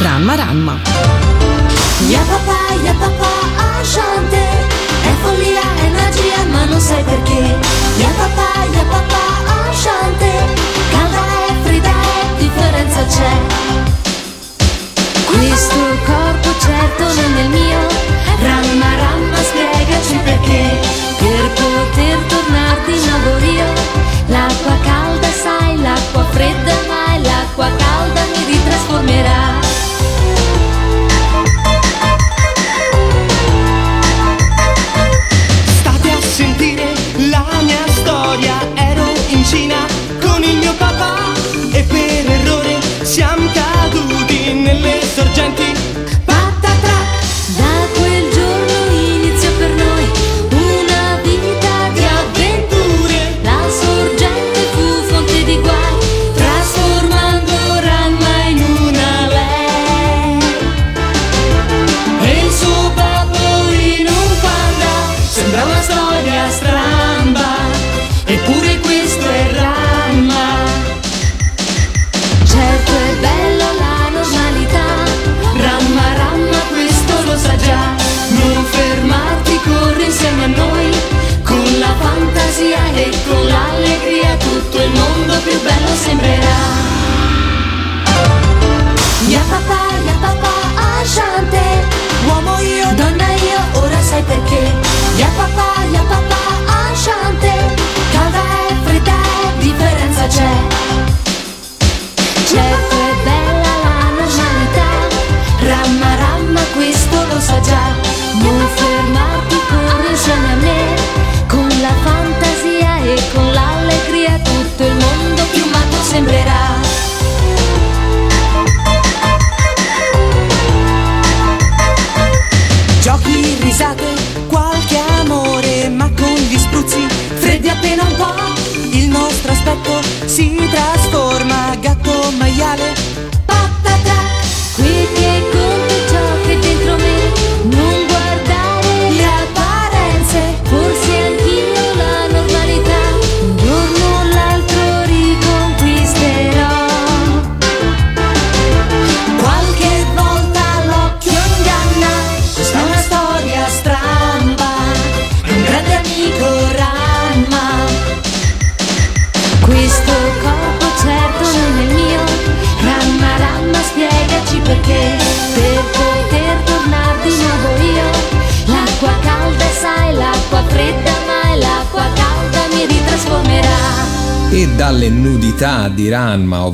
[0.00, 0.80] Ranma Ranma.
[2.08, 4.46] Ya papà, ya papà, enchanté
[5.02, 7.58] È follia, magia, ma non sai perché
[7.96, 9.24] Ya papà, ya papà,
[9.70, 10.54] enchanté
[10.90, 11.35] Calda
[12.56, 13.34] differenza c'è?
[15.26, 17.78] Questo corpo certo non è il mio.
[18.40, 21.04] Ramma, ramma, spiegaci perché.
[21.18, 23.64] Per poter tornare di nuovo io
[24.26, 29.65] L'acqua calda sai, l'acqua fredda mai L'acqua calda mi ritrasformerà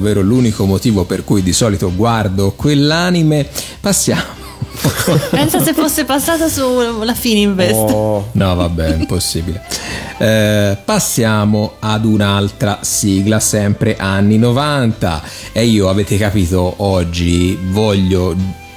[0.03, 3.49] ovvero l'unico motivo per cui di solito guardo quell'anime,
[3.81, 4.41] passiamo.
[5.31, 7.75] Pensa se fosse passata sulla Fininvest.
[7.75, 9.63] Oh, No, vabbè, impossibile.
[10.19, 15.23] Eh, passiamo ad un'altra sigla, sempre anni 90.
[15.53, 18.35] E io, avete capito, oggi voglio,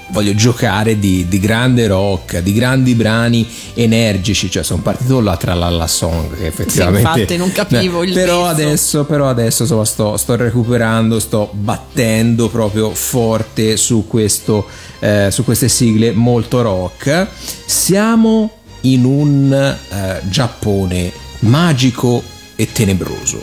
[0.10, 4.50] voglio giocare di, di grande rock, di grandi brani energici.
[4.50, 7.00] Cioè, sono partito là tra la, la song, che effettivamente.
[7.00, 12.92] infatti, non capivo il Però adesso, però adesso insomma, sto, sto recuperando, sto battendo proprio
[12.92, 14.66] forte su, questo,
[15.00, 17.28] eh, su queste sigle molto rock.
[17.66, 18.52] Siamo
[18.82, 22.24] in un eh, Giappone magico
[22.56, 23.40] e tenebroso,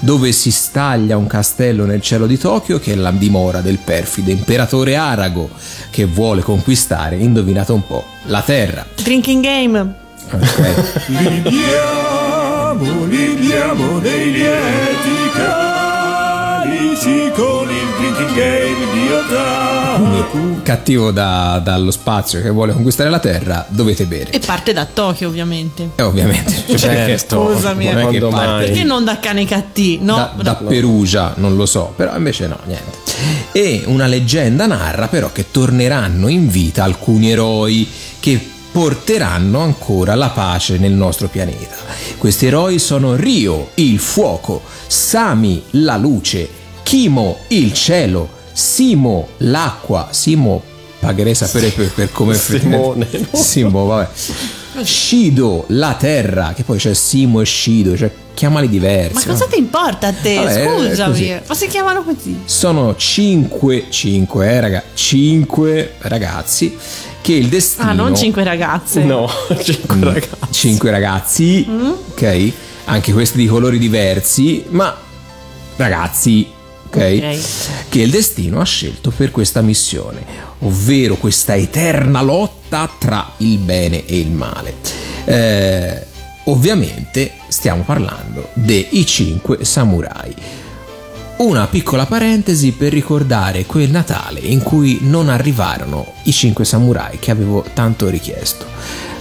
[0.00, 4.30] dove si staglia un castello nel cielo di Tokyo che è la dimora del perfido
[4.30, 5.50] imperatore Arago
[5.90, 8.86] che vuole conquistare, indovinate un po', la terra.
[8.94, 9.94] Drinking game.
[10.30, 11.06] Ok.
[11.06, 15.18] Lidiamo, lidiamo dei lieti
[16.68, 20.62] calici con il drinking game di Otaku.
[20.62, 24.30] Cattivo da- dallo spazio che vuole conquistare la terra, dovete bere.
[24.30, 25.90] E parte da Tokyo, ovviamente.
[25.94, 27.52] Eh, ovviamente, Certo.
[27.52, 28.64] Scusami, non è che Quando parte?
[28.66, 29.98] Perché non da Kanekatti?
[30.02, 32.98] No, da, da Perugia, non lo so, però invece no, niente.
[33.52, 37.88] E una leggenda narra però che torneranno in vita alcuni eroi
[38.20, 41.76] che porteranno ancora la pace nel nostro pianeta.
[42.16, 46.48] Questi eroi sono Rio, il fuoco, Sami, la luce,
[46.88, 50.62] Kimo, il cielo, Simo, l'acqua, Simo
[50.98, 53.38] pagherei sapere per, per come Simone, no?
[53.38, 54.08] Simo, vabbè.
[54.82, 59.12] Shido, la terra, che poi c'è Simo e Shido, cioè chiamali diversi.
[59.14, 59.32] Ma no?
[59.32, 60.34] cosa ti importa a te?
[60.36, 61.40] Vabbè, Scusami.
[61.46, 62.40] Ma si chiamano così?
[62.46, 66.74] Sono 5, 5, eh, raga, 5 ragazzi
[67.20, 69.04] che il destino Ah, non cinque ragazze.
[69.04, 69.28] No,
[69.62, 70.52] cinque ragazzi.
[70.52, 71.90] 5 ragazzi, Mm?
[72.12, 72.52] ok?
[72.86, 74.96] Anche questi di colori diversi, ma
[75.76, 76.46] ragazzi,
[76.88, 76.96] ok?
[76.96, 77.38] Ok.
[77.88, 80.24] Che il destino ha scelto per questa missione,
[80.60, 84.74] ovvero questa eterna lotta tra il bene e il male.
[85.24, 86.06] Eh,
[86.44, 90.34] ovviamente stiamo parlando dei cinque samurai.
[91.38, 97.30] Una piccola parentesi per ricordare quel Natale in cui non arrivarono i cinque samurai che
[97.30, 98.66] avevo tanto richiesto.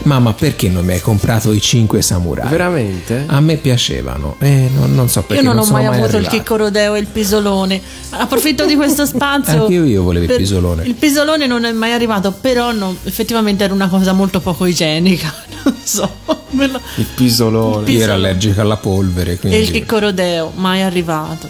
[0.08, 2.48] Mamma, perché non mi hai comprato i cinque samurai?
[2.50, 3.26] Veramente?
[3.28, 6.16] A me piacevano e non, non so perché Io non, ho sono mai avuto il
[6.16, 6.38] arrivati.
[6.38, 7.82] chicco rodeo e il pisolone.
[8.12, 9.64] Approfitto di questo spazio.
[9.64, 10.84] Anche io volevo il pisolone.
[10.86, 15.34] Il pisolone non è mai arrivato, però no, effettivamente era una cosa molto poco igienica.
[15.68, 16.10] Non so.
[16.52, 17.92] Me lo- Il pisolone.
[17.92, 19.72] Io ero allergico alla polvere, E il quindi...
[19.72, 21.50] chicco rodeo, mai arrivato.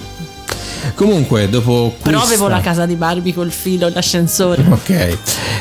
[0.95, 2.33] Comunque, dopo Però questa...
[2.33, 4.63] avevo la casa di Barbie col filo, l'ascensore.
[4.69, 5.17] Ok,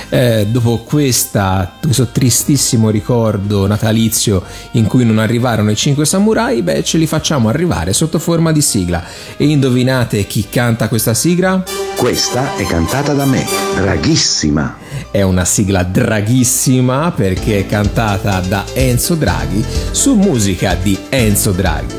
[0.09, 6.85] Eh, dopo questa, questo tristissimo ricordo natalizio in cui non arrivarono i cinque samurai, beh,
[6.85, 9.03] ce li facciamo arrivare sotto forma di sigla.
[9.37, 11.63] E indovinate chi canta questa sigla?
[11.97, 14.77] Questa è cantata da me, draghissima.
[15.11, 21.95] È una sigla draghissima perché è cantata da Enzo Draghi su musica di Enzo Draghi.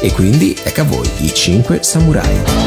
[0.00, 2.63] E quindi ecco a voi i cinque samurai.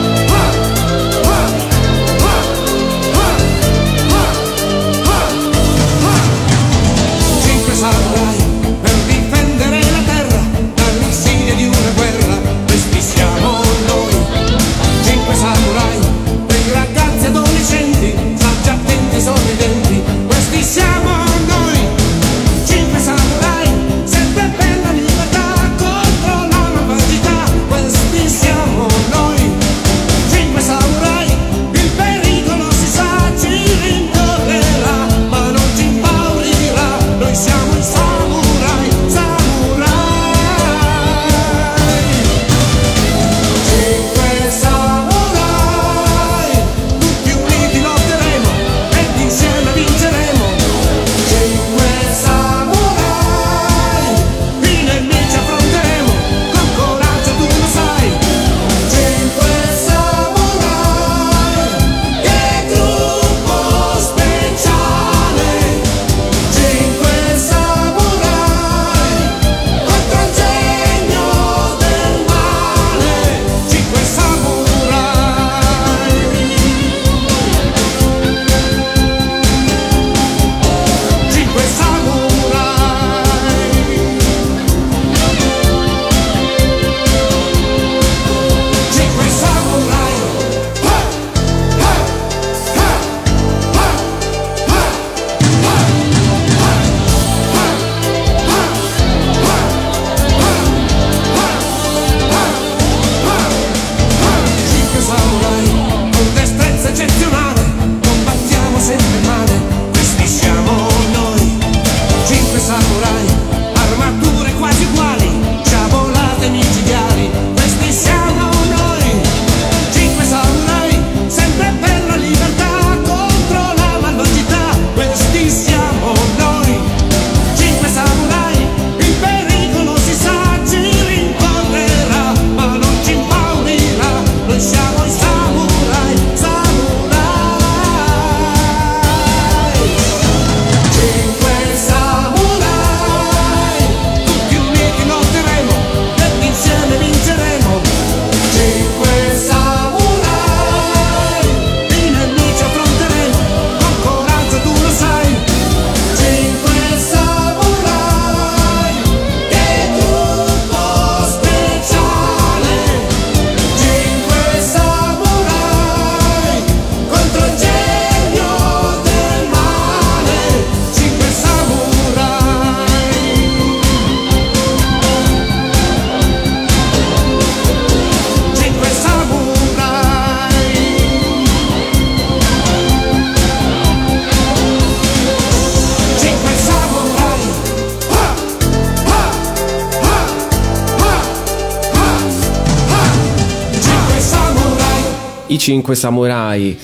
[195.67, 196.79] 5 Samurai,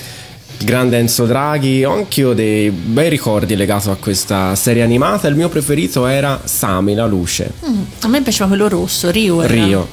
[0.58, 5.26] grande Enzo Draghi, ho anche io dei bei ricordi legati a questa serie animata.
[5.26, 7.50] Il mio preferito era Sami, la luce.
[7.66, 9.40] Mm, a me piaceva quello rosso, Rio.
[9.40, 9.54] Era.
[9.54, 9.88] Rio.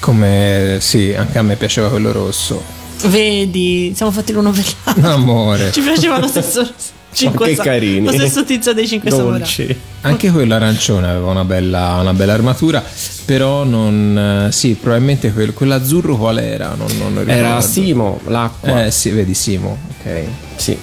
[0.00, 2.60] Come sì, anche a me piaceva quello rosso.
[3.04, 5.08] Vedi, siamo fatti l'uno per l'altro.
[5.08, 5.70] Amore.
[5.70, 6.68] Ci piaceva lo stesso.
[7.14, 8.06] 5 che sa- carini.
[8.06, 9.76] Lo stesso tizio dei 5 samurai.
[10.00, 12.82] Anche quello arancione aveva una bella, una bella armatura
[13.24, 14.46] però non...
[14.48, 16.74] eh, Sì, probabilmente quel- quell'azzurro qual era?
[16.76, 17.28] Non, non.
[17.28, 18.84] Era Simo, l'acqua.
[18.86, 20.22] Eh sì, vedi Simo, ok.
[20.56, 20.76] Sì.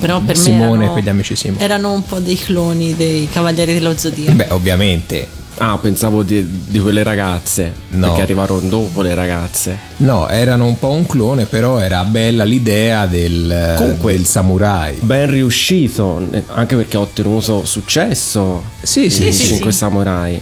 [0.00, 1.58] Però per me Simone, erano, quegli amici Simo.
[1.58, 4.32] erano un po' dei cloni dei Cavalieri dello Zodiaco.
[4.32, 5.28] Beh, ovviamente.
[5.58, 7.72] Ah, pensavo di, di quelle ragazze.
[7.90, 8.06] No.
[8.08, 9.76] Perché arrivarono dopo le ragazze.
[9.98, 14.96] No, erano un po' un clone, però era bella l'idea del, Comunque- del samurai.
[15.02, 18.62] Ben riuscito, anche perché ha ottenuto successo.
[18.80, 19.78] Sì, sì, sì, Cinque sì.
[19.78, 20.40] Samurai.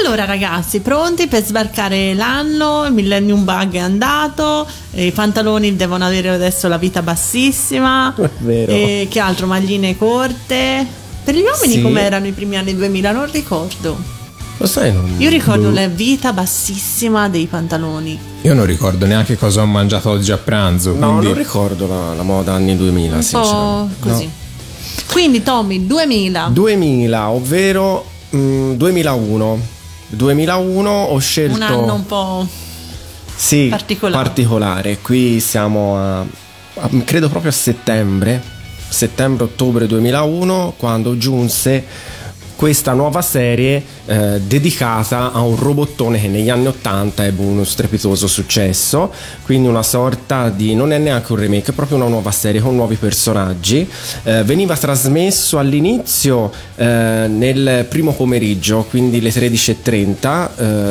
[0.00, 2.84] Allora ragazzi, pronti per sbarcare l'anno?
[2.86, 8.14] Il Millennium Bug è andato, i pantaloni devono avere adesso la vita bassissima.
[8.16, 8.72] È vero.
[8.72, 9.46] E che altro?
[9.46, 10.86] Magline corte.
[11.22, 11.82] Per gli uomini Sì.
[11.82, 13.12] come erano i primi anni 2000?
[13.12, 13.96] Non ricordo.
[14.58, 15.14] Lo sai, non...
[15.18, 18.18] Io ricordo la vita bassissima dei pantaloni.
[18.42, 20.94] Io non ricordo neanche cosa ho mangiato oggi a pranzo.
[20.94, 21.26] No, quindi...
[21.26, 23.94] non ricordo la, la moda anni 2000, Un po' sinceramente.
[24.00, 24.24] così.
[24.24, 24.32] No.
[25.12, 26.48] Quindi Tommy, 2000.
[26.52, 29.72] 2000, ovvero mm, 2001.
[30.08, 32.46] 2001 ho scelto Un anno un po'...
[33.34, 34.22] sì, particolare.
[34.24, 34.98] particolare.
[34.98, 38.42] Qui siamo a, a- credo proprio a settembre,
[38.88, 41.84] settembre-ottobre 2001, quando giunse
[42.56, 48.26] questa nuova serie eh, dedicata a un robottone che negli anni 80 ebbe uno strepitoso
[48.26, 49.10] successo,
[49.44, 52.74] quindi una sorta di non è neanche un remake, è proprio una nuova serie con
[52.74, 53.88] nuovi personaggi.
[54.24, 56.84] Eh, veniva trasmesso all'inizio eh,
[57.28, 60.48] nel primo pomeriggio, quindi le 13.30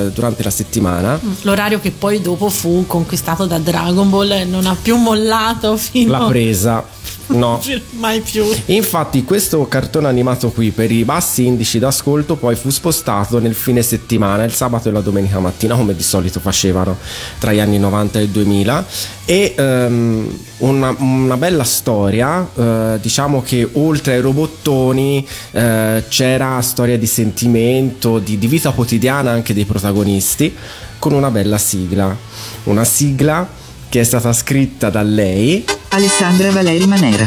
[0.07, 1.19] eh, durante la settimana.
[1.41, 6.11] L'orario che poi dopo fu conquistato da Dragon Ball e non ha più mollato fino
[6.11, 6.83] La presa,
[7.27, 7.61] no.
[7.99, 8.43] mai più.
[8.65, 13.02] Infatti questo cartone animato qui per i bassi indici d'ascolto poi fu spostato
[13.39, 16.97] nel fine settimana, il sabato e la domenica mattina come di solito facevano
[17.39, 18.85] tra gli anni 90 e il 2000
[19.25, 26.97] e ehm, una, una bella storia, eh, diciamo che oltre ai robottoni eh, c'era storia
[26.97, 30.55] di sentimento, di, di vita quotidiana anche dei protagonisti
[30.99, 32.15] con una bella sigla,
[32.63, 33.47] una sigla
[33.89, 37.25] che è stata scritta da lei Alessandra Valeri Manera.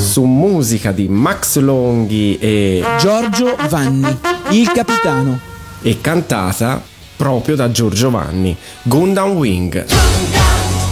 [0.00, 4.18] su musica di Max Longhi e, Giorgio Vanni,
[4.52, 5.38] il capitano.
[5.82, 6.82] e cantata
[7.16, 9.86] proprio da Giorgio Vanni, Gundam Wing.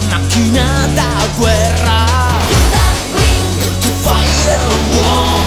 [0.09, 2.07] Macchina da guerra
[4.01, 4.59] Fire
[4.95, 5.39] war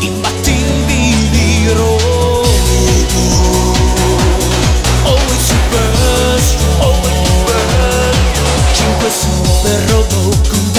[0.00, 1.96] Imbattibili hero
[5.04, 8.18] Always first Always first
[8.74, 10.69] Cinque super robot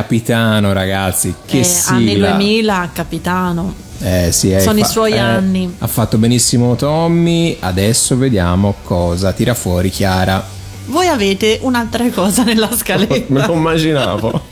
[0.00, 1.32] capitano, ragazzi.
[1.46, 2.32] Che Eh, anni sigla.
[2.32, 3.74] 2000, capitano.
[4.02, 5.74] Eh, sì, Sono i fa- suoi eh, anni.
[5.78, 7.56] Ha fatto benissimo Tommy.
[7.58, 10.46] Adesso vediamo cosa tira fuori Chiara.
[10.88, 13.46] Voi avete un'altra cosa nella Me scaletta.
[13.46, 14.42] lo immaginavo.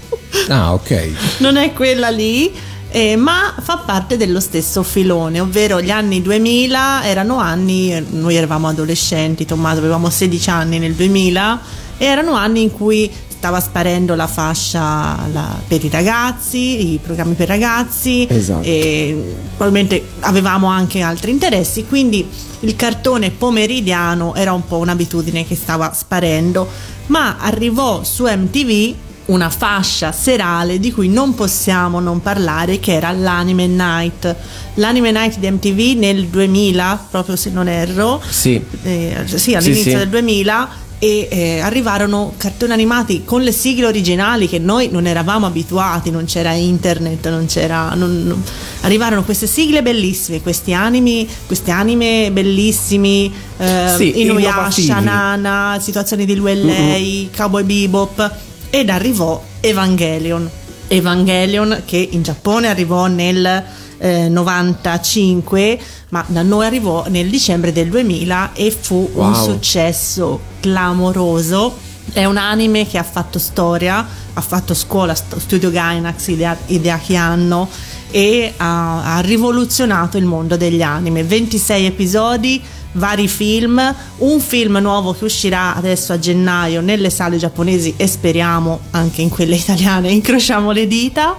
[0.48, 1.08] Ah, ok.
[1.38, 2.50] non è quella lì,
[2.90, 8.68] eh, ma fa parte dello stesso filone, ovvero gli anni 2000 erano anni, noi eravamo
[8.68, 11.60] adolescenti, Tommaso avevamo 16 anni nel 2000,
[11.98, 13.10] e erano anni in cui
[13.44, 18.62] stava sparendo la fascia la- per i ragazzi, i programmi per ragazzi, Esatto.
[18.66, 22.26] e probabilmente avevamo anche altri interessi, quindi
[22.60, 26.66] il cartone pomeridiano era un po' un'abitudine che stava sparendo,
[27.08, 28.94] ma arrivò su MTV
[29.26, 34.36] una fascia serale di cui non possiamo non parlare che era l'Anime Night.
[34.74, 38.62] L'Anime Night di MTV nel 2000, proprio se non erro, Sì.
[38.82, 39.96] eh, sì, all'inizio sì.
[39.96, 40.68] del 2000
[40.98, 46.24] e eh, arrivarono cartoni animati con le sigle originali che noi non eravamo abituati, non
[46.24, 48.42] c'era internet, non c'era non- non-
[48.82, 55.00] arrivarono queste sigle bellissime, questi anime, questi anime bellissimi, eh, Sì, Inuyasha.
[55.00, 58.32] Nana, situazioni di lui e lei, Cowboy Bebop
[58.70, 60.48] ed arrivò Evangelion.
[60.88, 63.62] Evangelion che in Giappone arrivò nel
[64.04, 65.78] eh, 95
[66.10, 69.34] ma da noi arrivò nel dicembre del 2000 e fu un Wow.
[69.52, 71.74] successo clamoroso.
[72.12, 77.16] È un anime che ha fatto storia ha fatto scuola st- studio Gainax Idea- Hideaki
[77.16, 77.68] Anno
[78.10, 81.22] e ha, ha rivoluzionato il mondo degli anime.
[81.24, 82.60] 26 episodi
[82.92, 83.80] vari film
[84.18, 89.30] un film nuovo che uscirà adesso a gennaio nelle sale giapponesi e speriamo anche in
[89.30, 91.34] quelle italiane incrociamo le dita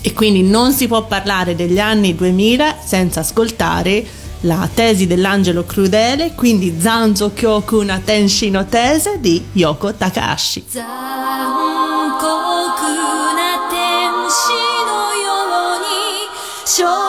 [0.00, 4.06] e quindi non si può parlare degli anni 2000 senza ascoltare
[4.42, 10.64] la tesi dell'angelo crudele, quindi Zanzo Kyoku na Tenshi no Tese di Yoko Takahashi.
[16.78, 17.07] 残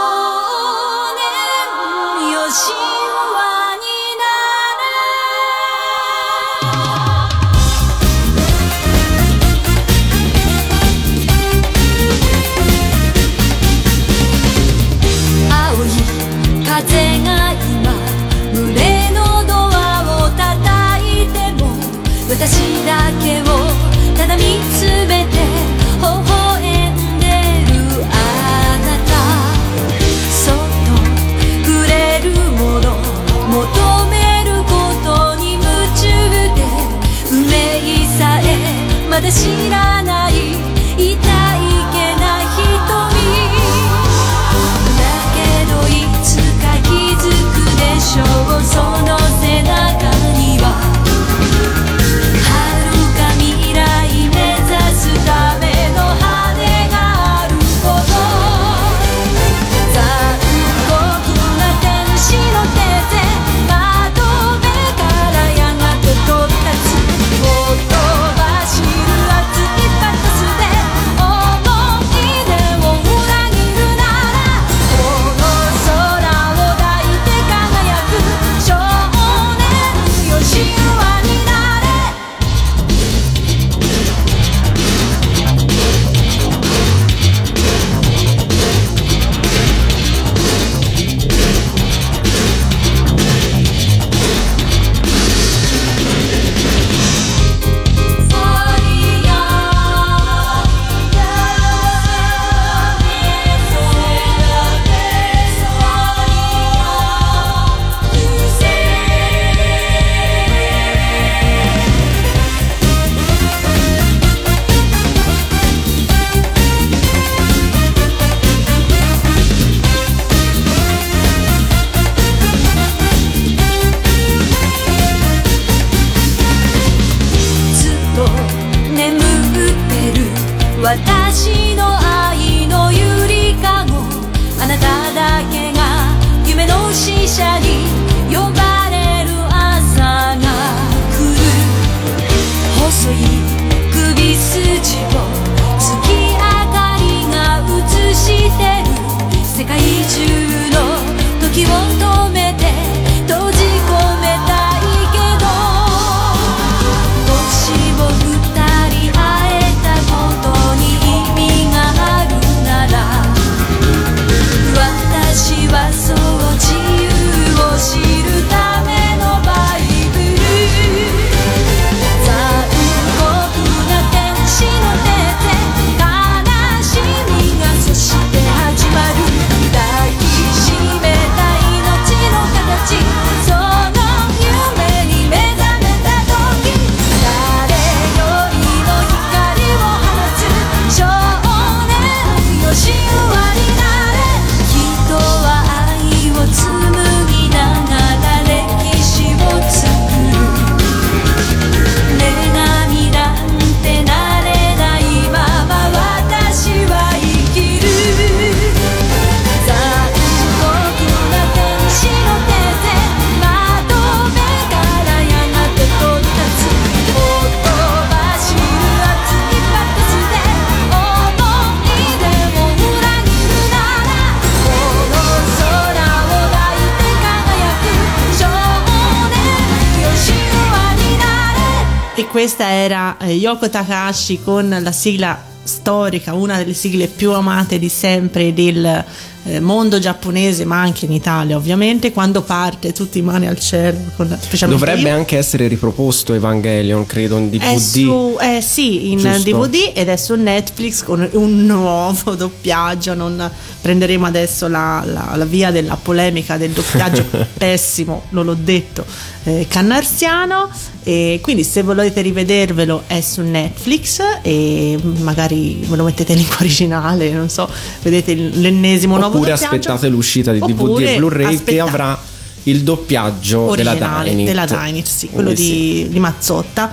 [232.19, 237.79] E questa era eh, Yoko Takahashi con la sigla storica, una delle sigle più amate
[237.79, 239.05] di sempre del
[239.43, 244.37] eh, mondo giapponese, ma anche in Italia ovviamente, quando parte tutti mani al cielo, con,
[244.67, 245.13] Dovrebbe io.
[245.15, 247.61] anche essere riproposto Evangelion, credo, in DVD.
[247.63, 249.39] È su, eh, sì, in Giusto.
[249.67, 253.13] DVD ed è su Netflix con un nuovo doppiaggio.
[253.13, 253.49] Non
[253.81, 257.25] prenderemo adesso la, la- la via della polemica del doppiaggio
[257.57, 259.05] pessimo, non l'ho detto,
[259.43, 260.69] eh, cannarsiano.
[261.01, 266.57] E quindi se volete rivedervelo è su Netflix e magari ve lo mettete in lingua
[266.59, 267.67] originale, non so,
[268.03, 272.21] vedete l'ennesimo nuovo Oppure aspettate l'uscita di DVD e Blu-ray che aspetta- avrà
[272.63, 274.45] il doppiaggio della Dynit.
[274.45, 276.91] della Dynit, sì, quello di, di Mazzotta.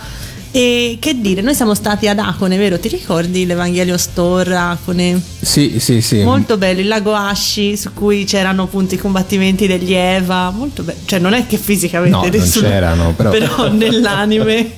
[0.56, 2.78] E che dire, noi siamo stati ad Acone, vero?
[2.78, 5.20] Ti ricordi l'Evangelio Store Acone?
[5.38, 6.22] Sì, sì, sì.
[6.22, 11.00] Molto bello, il lago Ashi su cui c'erano appunto i combattimenti degli Eva, molto bello.
[11.04, 14.70] Cioè non è che fisicamente No, non nessuno- c'erano, però- nell'anime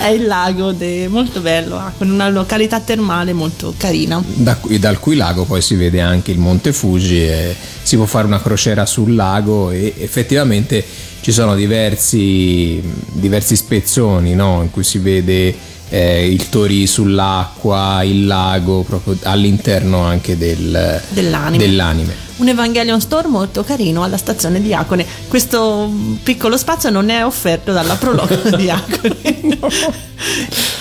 [0.00, 4.22] è il lago, de- molto bello, Acone, una località termale molto carina.
[4.24, 7.54] Da dal cui lago poi si vede anche il Monte Fuji e
[7.86, 10.84] si può fare una crociera sul lago e effettivamente
[11.20, 12.82] ci sono diversi,
[13.12, 14.60] diversi spezzoni no?
[14.62, 15.54] in cui si vede
[15.88, 21.58] eh, il Tori sull'acqua, il lago proprio all'interno anche del- Dell'anime.
[21.64, 22.14] dell'anime.
[22.38, 25.06] Un Evangelion Store molto carino alla stazione di Acone.
[25.26, 25.90] Questo
[26.22, 29.58] piccolo spazio non è offerto dalla Prologo di Acone.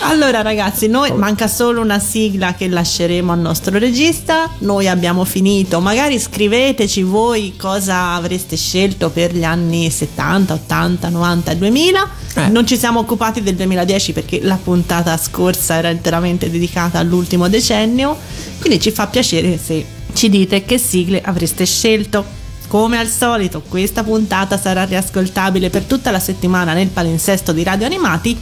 [0.01, 4.49] allora ragazzi, noi manca solo una sigla che lasceremo al nostro regista.
[4.59, 5.79] Noi abbiamo finito.
[5.79, 12.09] Magari scriveteci voi cosa avreste scelto per gli anni 70, 80, 90 e 2000.
[12.49, 18.17] Non ci siamo occupati del 2010 perché la puntata scorsa era interamente dedicata all'ultimo decennio.
[18.59, 22.43] Quindi ci fa piacere se ci dite che sigle avreste scelto.
[22.67, 27.85] Come al solito, questa puntata sarà riascoltabile per tutta la settimana nel palinsesto di Radio
[27.85, 28.35] Animati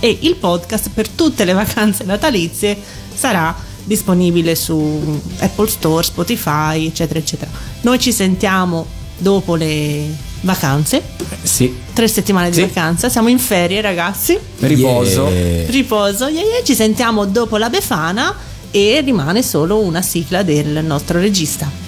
[0.00, 2.76] e il podcast per tutte le vacanze natalizie
[3.14, 3.54] sarà
[3.84, 7.50] disponibile su Apple Store, Spotify, eccetera, eccetera.
[7.82, 11.02] Noi ci sentiamo dopo le vacanze,
[11.42, 12.60] Sì, tre settimane di Sì.
[12.62, 15.28] vacanza, siamo in ferie ragazzi, riposo.
[15.28, 15.70] Yeah.
[15.70, 16.62] riposo, yeah, yeah.
[16.64, 18.34] ci sentiamo dopo la Befana
[18.70, 21.79] e rimane solo una sigla del nostro regista.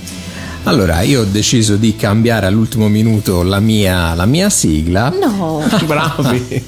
[0.65, 5.09] Allora, io ho deciso di cambiare all'ultimo minuto la mia, la mia sigla.
[5.11, 6.65] No, Bravi.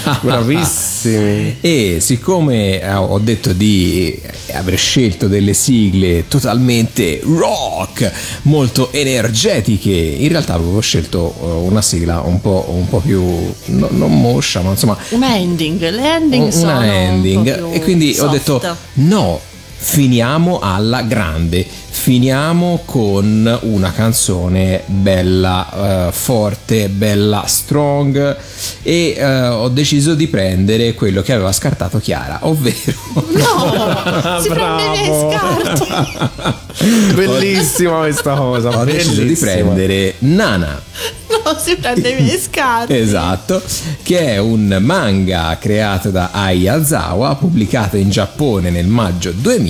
[0.22, 1.56] Bravissimi.
[1.60, 4.18] E siccome eh, ho detto di
[4.54, 8.10] aver scelto delle sigle totalmente rock,
[8.42, 13.22] molto energetiche, in realtà avevo scelto eh, una sigla un po', un po' più
[13.66, 17.54] no- non moscia, ma insomma una ending, le ending un- sono un ending.
[17.54, 18.32] più E quindi ho soft.
[18.32, 19.40] detto no.
[19.82, 28.36] Finiamo alla grande, finiamo con una canzone bella, eh, forte, bella strong
[28.82, 32.92] e eh, ho deciso di prendere quello che aveva scartato Chiara, ovvero
[33.40, 37.14] No, si miei scarti.
[37.14, 38.68] Bellissima questa cosa.
[38.78, 40.80] ho deciso di prendere Nana.
[41.28, 42.94] No, si prende i miei scarti.
[42.94, 43.62] Esatto,
[44.02, 49.69] che è un manga creato da Ai Azawa, pubblicato in Giappone nel maggio 2000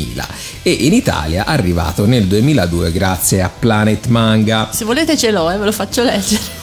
[0.62, 4.68] e in Italia arrivato nel 2002 grazie a Planet Manga.
[4.72, 6.59] Se volete ce l'ho, eh, ve lo faccio leggere.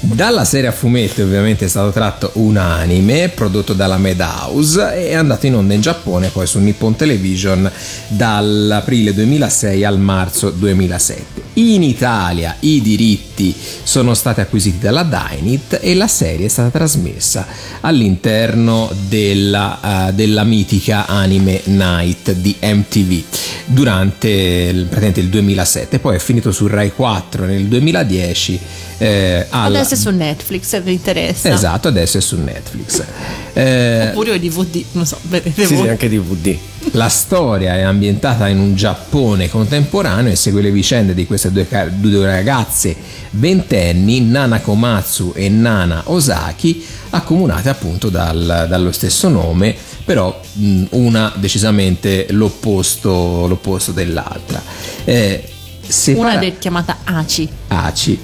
[0.00, 5.14] Dalla serie a fumetti ovviamente è stato tratto un anime prodotto dalla Madhouse e è
[5.14, 7.70] andato in onda in Giappone poi su Nippon Television
[8.08, 11.42] dall'aprile 2006 al marzo 2007.
[11.54, 13.54] In Italia i diritti
[13.84, 17.46] sono stati acquisiti dalla Dynit e la serie è stata trasmessa
[17.80, 23.22] all'interno della, eh, della mitica Anime Night di MTV
[23.66, 28.60] durante il, il 2007 poi è finito su Rai 4 nel 2010
[28.98, 31.52] eh, alla- Adesso è su Netflix se vi interessa.
[31.52, 33.02] Esatto, adesso è su Netflix.
[33.56, 36.56] Eh, Oppure i DVD, non so, vedete Sì, sì, anche DVD.
[36.90, 41.64] la storia è ambientata in un Giappone contemporaneo e segue le vicende di queste due,
[41.92, 42.96] due ragazze
[43.30, 49.72] ventenni, Nana Komatsu e Nana Osaki, accomunate appunto dal- dallo stesso nome,
[50.04, 54.60] però mh, una decisamente l'opposto, l'opposto dell'altra.
[55.04, 55.44] Eh,
[55.86, 57.48] separa- Una de- chiamata Aci.
[57.68, 58.18] ACI.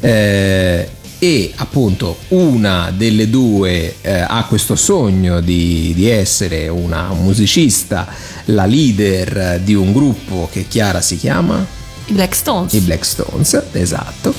[0.00, 0.88] Eh,
[1.22, 8.08] e appunto una delle due eh, ha questo sogno di, di essere una musicista,
[8.46, 11.62] la leader di un gruppo che Chiara si chiama
[12.06, 12.72] I Black Stones.
[12.72, 14.32] i Black Stones, esatto.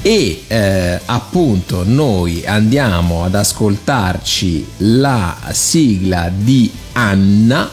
[0.00, 7.70] E eh, appunto noi andiamo ad ascoltarci la sigla di Anna,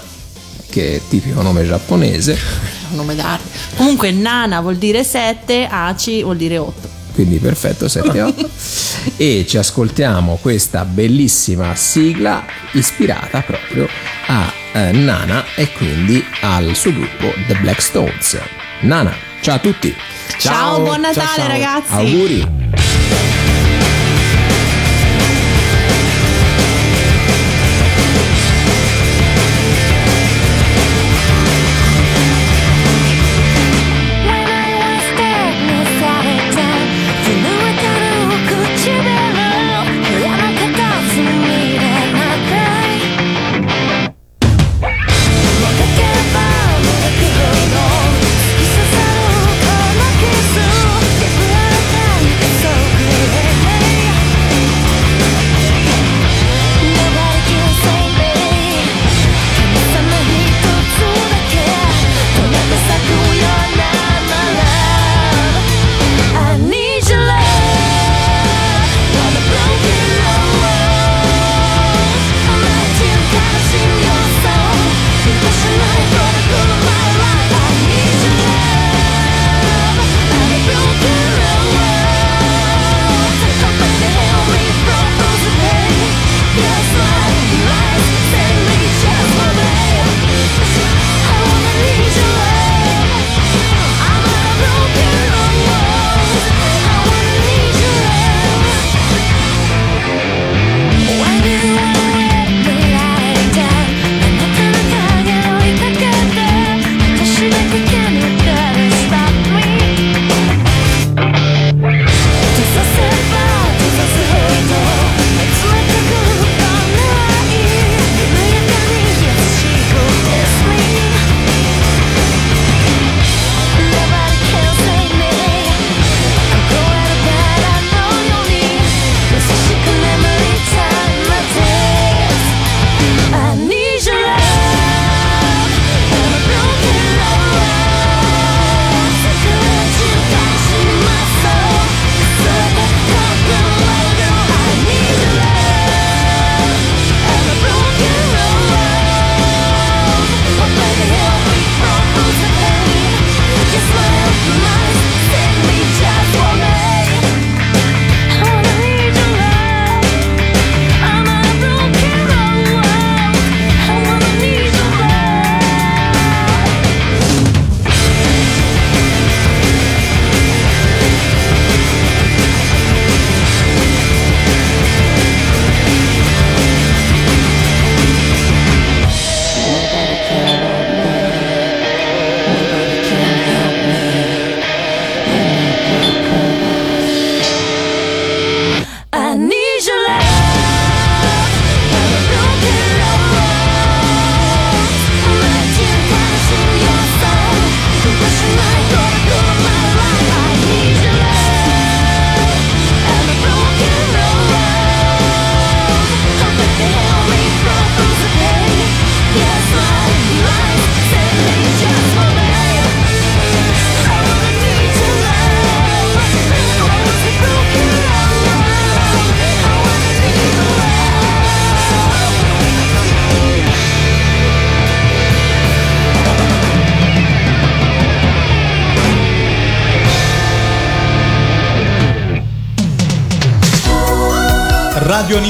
[0.69, 2.33] che è tipico nome giapponese.
[2.91, 3.47] un nome d'arte.
[3.77, 8.47] Comunque Nana vuol dire 7, Aci vuol dire 8 quindi perfetto 7-8
[9.17, 13.89] e ci ascoltiamo questa bellissima sigla ispirata proprio
[14.27, 18.39] a eh, Nana e quindi al suo gruppo The Black Stones.
[18.81, 19.93] Nana, ciao a tutti!
[20.37, 21.47] Ciao, ciao buon Natale ciao, ciao.
[21.47, 21.93] ragazzi!
[21.93, 23.38] Auguri!